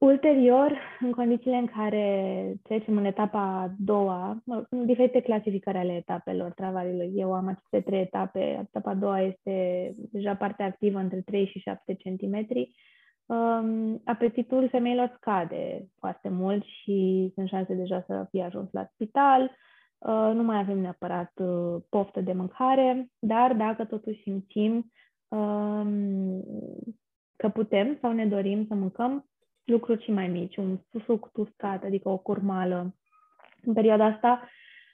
[0.00, 6.52] Ulterior, în condițiile în care trecem în etapa a doua, sunt diferite clasificări ale etapelor
[6.52, 7.12] travaliului.
[7.14, 8.40] Eu am aceste trei etape.
[8.40, 12.46] Etapa a doua este deja partea activă între 3 și 7 cm.
[13.26, 19.42] Um, apetitul femeilor scade foarte mult și sunt șanse deja să fie ajuns la spital.
[19.98, 24.90] Uh, nu mai avem neapărat uh, poftă de mâncare, dar dacă totuși simțim
[25.28, 26.44] um,
[27.36, 29.24] că putem sau ne dorim să mâncăm,
[29.64, 32.94] lucruri și mai mici, un suc uscat, adică o curmală.
[33.62, 34.48] În perioada asta,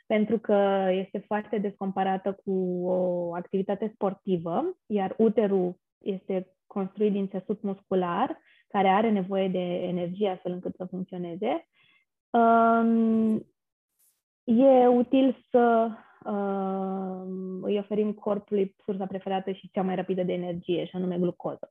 [0.06, 2.52] pentru că este foarte descomparată cu
[2.86, 8.38] o activitate sportivă, iar uterul este construit din țesut muscular,
[8.68, 11.68] care are nevoie de energie astfel încât să funcționeze,
[12.30, 13.34] um,
[14.44, 15.90] e util să
[16.24, 21.70] um, îi oferim corpului sursa preferată și cea mai rapidă de energie, și anume glucoză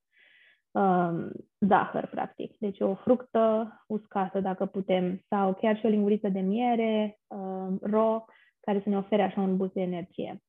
[0.75, 2.57] um, zahăr, practic.
[2.57, 8.25] Deci o fructă uscată, dacă putem, sau chiar și o linguriță de miere um, ro,
[8.59, 10.41] care să ne ofere așa un boost de energie.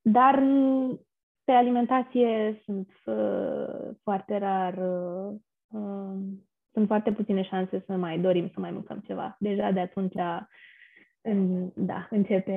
[0.00, 0.42] Dar
[1.44, 5.34] pe alimentație sunt uh, foarte rar, uh,
[5.68, 6.18] uh,
[6.72, 9.36] sunt foarte puține șanse să mai dorim să mai mâncăm ceva.
[9.38, 10.14] Deja de atunci,
[11.20, 12.52] în, da, începe,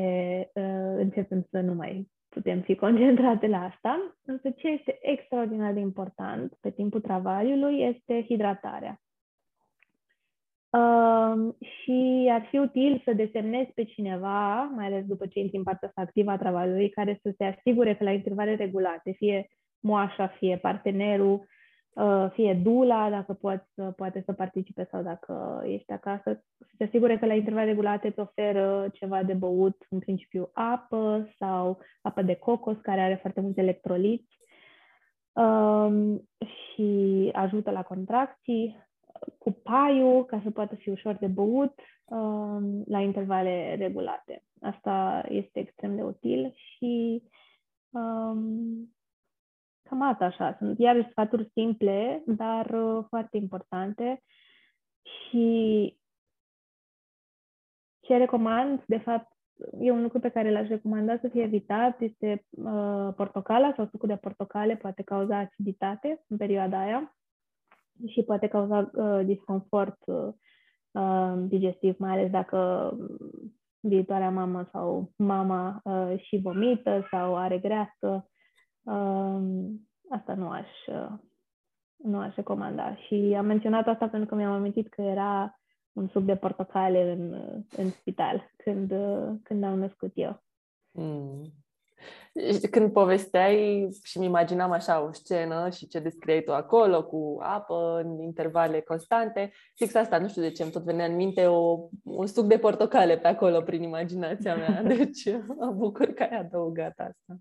[0.53, 5.79] uh, începem să nu mai putem fi concentrate la asta, însă ce este extraordinar de
[5.79, 8.99] important pe timpul travaliului este hidratarea.
[10.69, 15.63] Uh, și ar fi util să desemnezi pe cineva, mai ales după ce intri în
[15.63, 19.47] partea asta activă a travaliului, care să se asigure că la intervale regulate, fie
[19.79, 21.54] moașa, fie partenerul, Uh,
[22.33, 27.25] fie dula, dacă poți, poate să participe sau dacă ești acasă, să te asigure că
[27.25, 32.77] la intervale regulate îți oferă ceva de băut, în principiu apă sau apă de cocos,
[32.81, 34.37] care are foarte multe electroliți
[35.33, 38.83] um, și ajută la contracții,
[39.37, 44.43] cu paiul, ca să poată fi ușor de băut um, la intervale regulate.
[44.61, 47.23] Asta este extrem de util și
[47.89, 48.94] um,
[49.89, 50.55] Cam asta așa.
[50.57, 54.23] Sunt iarăși sfaturi simple, dar uh, foarte importante.
[55.01, 55.97] Și
[57.99, 59.31] ce recomand, de fapt,
[59.79, 64.07] e un lucru pe care l-aș recomanda să fie evitat, este uh, portocala sau sucul
[64.07, 67.15] de portocale poate cauza aciditate în perioada aia.
[68.07, 70.33] și poate cauza uh, disconfort uh,
[70.91, 72.91] uh, digestiv, mai ales dacă
[73.79, 78.29] viitoarea mamă sau mama uh, și vomită sau are greasă.
[78.85, 79.41] Uh,
[80.09, 81.11] asta nu aș, uh,
[81.95, 82.95] nu aș recomanda.
[82.95, 85.59] Și am menționat asta pentru că mi-am amintit că era
[85.93, 87.33] un suc de portocale în,
[87.77, 88.93] în spital când,
[89.43, 90.43] când am născut eu.
[90.91, 91.53] Mm.
[92.71, 98.01] Când povesteai și mi imaginam așa o scenă și ce descriei tu acolo cu apă
[98.03, 101.79] în intervale constante, fix asta, nu știu de ce, îmi tot venea în minte o,
[102.03, 104.83] un suc de portocale pe acolo prin imaginația mea.
[104.95, 107.39] Deci mă bucur că ai adăugat asta.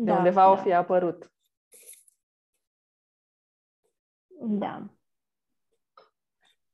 [0.00, 0.50] De da, undeva da.
[0.50, 1.32] o fi apărut.
[4.40, 4.86] Da.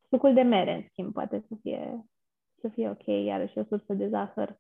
[0.09, 2.05] Sucul de mere, în schimb, poate să fie,
[2.61, 4.59] să fie ok, iarăși o sursă de zahăr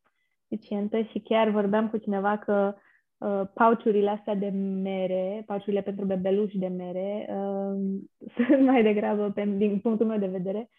[0.48, 2.74] suficientă și chiar vorbeam cu cineva că
[3.18, 4.48] uh, pauciurile astea de
[4.82, 8.00] mere, pauciurile pentru bebeluși de mere, uh,
[8.34, 10.70] sunt mai degrabă, pe, din punctul meu de vedere,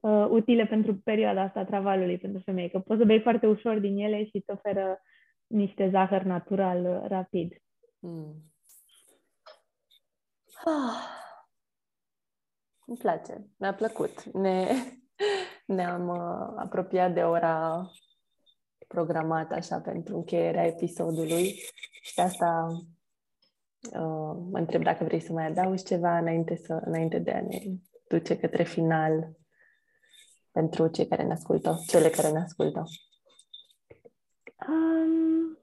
[0.00, 3.78] uh, utile pentru perioada asta a travalului pentru femei, că poți să bei foarte ușor
[3.78, 5.02] din ele și îți oferă
[5.54, 7.62] niște zahăr natural uh, rapid.
[7.98, 8.52] Mm.
[10.64, 11.12] Ah.
[12.86, 14.22] Îmi place, mi-a plăcut.
[14.22, 14.68] Ne,
[15.76, 17.86] ne-am uh, apropiat de ora
[18.88, 21.44] programată așa pentru încheierea episodului
[22.02, 22.66] și de asta
[23.92, 27.58] uh, mă întreb dacă vrei să mai adaugi ceva înainte, să, înainte de a ne
[28.08, 29.36] duce către final
[30.50, 32.84] pentru cei care ne ascultă, cele care ne ascultă.
[34.56, 35.58] Um,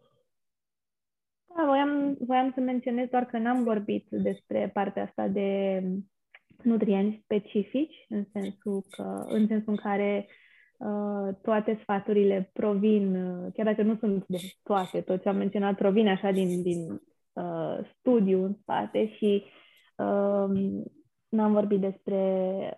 [1.56, 5.82] da, voiam, voiam să menționez doar că n-am vorbit despre partea asta de
[6.64, 10.28] nutrienți specifici, în sensul, că, în sensul în care
[10.78, 15.76] uh, toate sfaturile provin, uh, chiar dacă nu sunt de toate, tot ce am menționat
[15.76, 17.02] provin așa din, din
[17.34, 19.44] uh, studiu în spate și
[19.96, 20.82] uh,
[21.30, 22.24] n-am vorbit despre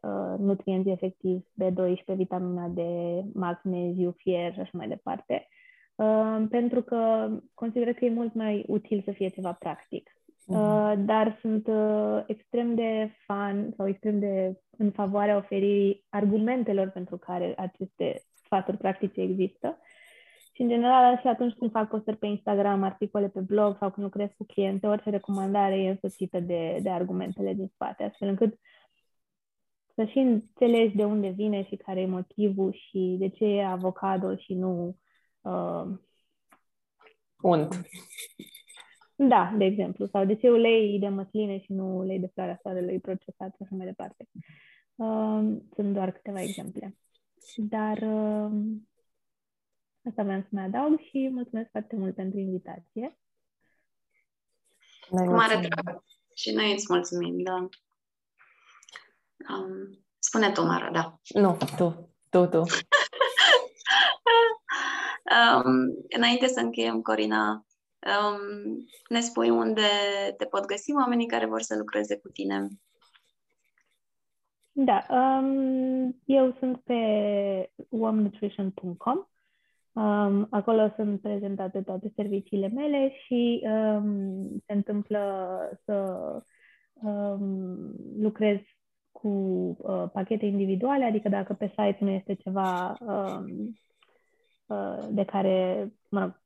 [0.01, 2.79] uh, nutrienți efectiv B12, vitamina D,
[3.33, 5.62] magneziu, fier și așa mai departe, uh,
[6.49, 10.09] pentru că consider că e mult mai util să fie ceva practic.
[10.45, 11.05] Uh, mhm.
[11.05, 17.53] dar sunt uh, extrem de fan sau extrem de în favoarea oferirii argumentelor pentru care
[17.57, 19.79] aceste sfaturi practice există.
[20.55, 24.05] Și, în general, și atunci când fac postări pe Instagram, articole pe blog sau când
[24.05, 28.59] lucrez cu cliente, orice recomandare e însoțită de, de argumentele din spate, astfel încât
[29.95, 34.35] să și înțelegi de unde vine și care e motivul și de ce e avocado
[34.35, 34.95] și nu
[35.43, 35.99] uh,
[37.41, 37.81] unt.
[39.15, 40.07] Da, de exemplu.
[40.07, 43.75] Sau de ce ulei de măsline și nu ulei de floarea soarelui procesat și așa
[43.75, 44.27] mai departe.
[44.95, 46.97] Uh, sunt doar câteva exemple.
[47.55, 48.51] Dar uh,
[50.03, 53.17] asta vreau să mai adaug și mulțumesc foarte mult pentru invitație.
[55.09, 56.03] Cu mare drag.
[56.35, 57.67] Și noi îți mulțumim, da.
[59.49, 61.19] Um, spune tu, Mara, da.
[61.33, 62.63] Nu, tu, tu, tu.
[65.65, 67.65] Um, înainte să încheiem, Corina,
[68.03, 69.81] Um, ne spui unde
[70.37, 72.67] te pot găsi oamenii care vor să lucreze cu tine.
[74.71, 77.01] Da, um, eu sunt pe
[77.89, 79.27] womenutrition.com.
[79.93, 85.21] Um, acolo sunt prezentate toate serviciile mele și um, se întâmplă
[85.85, 86.17] să
[86.93, 88.57] um, lucrez
[89.11, 89.27] cu
[89.79, 93.73] uh, pachete individuale, adică dacă pe site nu este ceva um, uh,
[95.09, 96.41] de care, mă rog,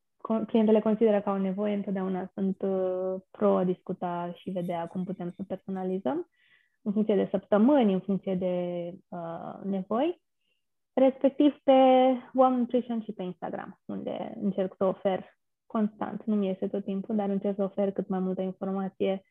[0.46, 5.34] clientele consideră că au nevoie, întotdeauna sunt uh, pro a discuta și vedea cum putem
[5.36, 6.30] să personalizăm
[6.82, 10.22] în funcție de săptămâni, în funcție de uh, nevoi,
[10.94, 11.72] respectiv pe
[12.34, 17.16] One Nutrition și pe Instagram, unde încerc să ofer constant, nu mi este tot timpul,
[17.16, 19.24] dar încerc să ofer cât mai multă informație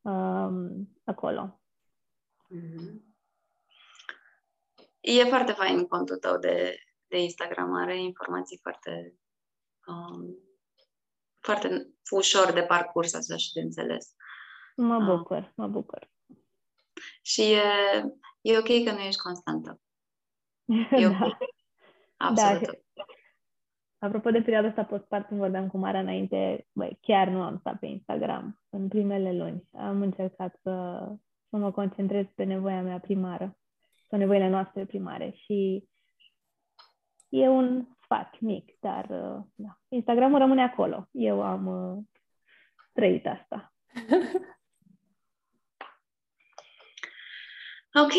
[0.00, 1.60] um, acolo.
[2.54, 3.08] Mm-hmm.
[5.00, 6.74] E foarte fain contul tău de,
[7.10, 9.14] de Instagram, are informații foarte
[9.86, 10.38] um,
[11.40, 14.14] foarte ușor de parcurs, așa și de înțeles.
[14.76, 15.16] Mă ah.
[15.16, 15.50] bucur, uh.
[15.54, 16.10] mă bucur.
[17.22, 17.62] Și e,
[18.40, 19.80] e ok că nu ești constantă.
[20.90, 21.18] E ok.
[21.18, 21.38] da.
[22.16, 22.64] Absolut.
[22.92, 23.04] Da.
[23.98, 27.86] Apropo de perioada asta postpartum, vorbeam cu Mara înainte, băi, chiar nu am stat pe
[27.86, 29.68] Instagram în primele luni.
[29.72, 31.06] Am încercat să,
[31.48, 33.58] să mă concentrez pe nevoia mea primară,
[34.08, 35.88] pe nevoile noastre primare și
[37.30, 39.78] e un sfat mic, dar uh, da.
[39.88, 41.08] Instagramul rămâne acolo.
[41.10, 41.98] Eu am uh,
[42.92, 43.74] trăit asta.
[48.02, 48.12] ok,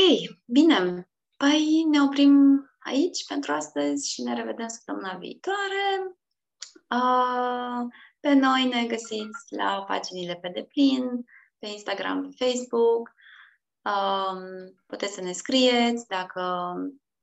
[0.45, 1.09] bine.
[1.37, 6.17] Păi ne oprim aici pentru astăzi și ne revedem săptămâna viitoare.
[6.89, 7.87] Uh,
[8.19, 11.25] pe noi ne găsiți la paginile pe deplin,
[11.59, 13.11] pe Instagram, pe Facebook.
[13.81, 16.73] Um, puteți să ne scrieți dacă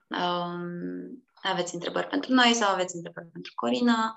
[0.08, 4.14] um, aveți întrebări pentru noi sau aveți întrebări pentru Corina.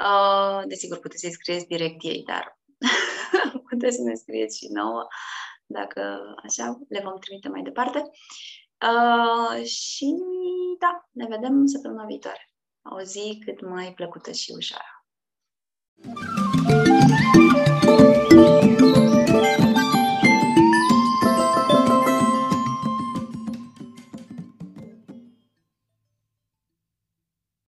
[0.00, 2.60] Uh, desigur, puteți să-i scrieți direct ei, dar
[3.70, 5.06] puteți să ne scrieți și nouă,
[5.66, 8.10] dacă așa, le vom trimite mai departe.
[8.88, 10.14] Uh, și
[10.78, 12.52] da, ne vedem săptămâna viitoare.
[12.82, 15.04] O zi cât mai plăcută și ușoară.